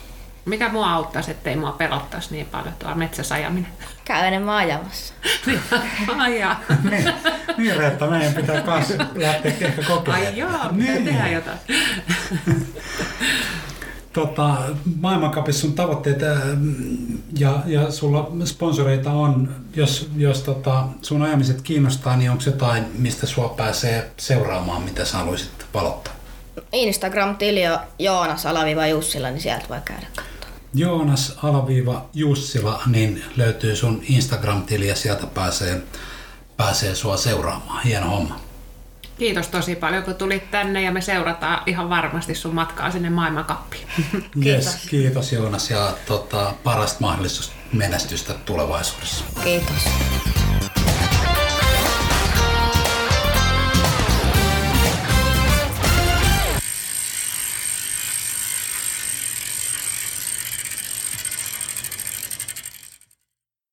[0.44, 3.70] Mikä mua auttaisi, ettei mua pelottaisi niin paljon tuo metsäsajaminen?
[4.04, 5.14] Käy enemmän ajamassa.
[6.18, 6.60] Ajaa.
[6.90, 7.12] niin,
[7.56, 10.26] niin Reetta, meidän pitää myös lähteä ehkä kokeilemaan.
[10.26, 11.04] Ai joo, niin.
[11.04, 11.58] tehdä jotain.
[14.14, 14.56] Tota,
[15.00, 16.18] maailmankapissa sun tavoitteet
[17.38, 23.26] ja, ja sulla sponsoreita on, jos, jos tota, sun ajamiset kiinnostaa, niin onko jotain, mistä
[23.26, 26.14] sua pääsee seuraamaan, mitä sä haluaisit valottaa?
[26.72, 30.34] Instagram-tili on Joonas Alaviva Jussila, niin sieltä voi käydä katsomaan.
[30.74, 35.82] Joonas Alaviiva Jussila, niin löytyy sun Instagram-tili ja sieltä pääsee,
[36.56, 37.82] pääsee sua seuraamaan.
[37.82, 38.40] Hieno homma.
[39.18, 43.86] Kiitos tosi paljon, kun tulit tänne ja me seurataan ihan varmasti sun matkaa sinne maailmankappiin.
[44.42, 44.66] kiitos.
[44.66, 49.24] Yes, kiitos Joonas ja tota, parasta mahdollista menestystä tulevaisuudessa.
[49.44, 49.84] Kiitos.